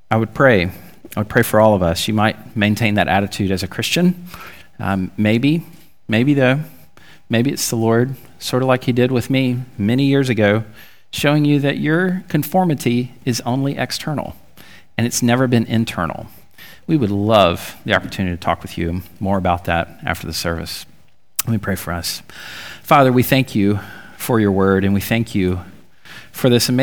I 0.09 0.17
would 0.17 0.33
pray. 0.33 0.71
I 1.15 1.19
would 1.19 1.29
pray 1.29 1.43
for 1.43 1.59
all 1.59 1.75
of 1.75 1.83
us. 1.83 2.07
You 2.07 2.15
might 2.15 2.55
maintain 2.57 2.95
that 2.95 3.07
attitude 3.07 3.51
as 3.51 3.61
a 3.61 3.67
Christian. 3.67 4.25
Um, 4.79 5.11
maybe, 5.17 5.65
maybe 6.07 6.33
though, 6.33 6.61
maybe 7.29 7.51
it's 7.51 7.69
the 7.69 7.75
Lord, 7.75 8.15
sort 8.39 8.63
of 8.63 8.67
like 8.67 8.85
He 8.85 8.91
did 8.91 9.11
with 9.11 9.29
me 9.29 9.63
many 9.77 10.05
years 10.05 10.29
ago, 10.29 10.63
showing 11.11 11.45
you 11.45 11.59
that 11.59 11.79
your 11.79 12.23
conformity 12.27 13.13
is 13.25 13.41
only 13.41 13.77
external 13.77 14.35
and 14.97 15.05
it's 15.07 15.21
never 15.21 15.47
been 15.47 15.65
internal 15.65 16.27
we 16.89 16.97
would 16.97 17.11
love 17.11 17.79
the 17.85 17.93
opportunity 17.93 18.35
to 18.35 18.41
talk 18.41 18.63
with 18.63 18.75
you 18.75 19.03
more 19.19 19.37
about 19.37 19.65
that 19.65 19.99
after 20.03 20.25
the 20.25 20.33
service. 20.33 20.87
Let 21.45 21.51
me 21.51 21.57
pray 21.59 21.75
for 21.75 21.93
us. 21.93 22.23
Father, 22.81 23.11
we 23.13 23.21
thank 23.21 23.53
you 23.53 23.79
for 24.17 24.39
your 24.39 24.51
word, 24.51 24.83
and 24.83 24.95
we 24.95 24.99
thank 24.99 25.35
you 25.35 25.61
for 26.31 26.49
this 26.49 26.67
amazing. 26.67 26.77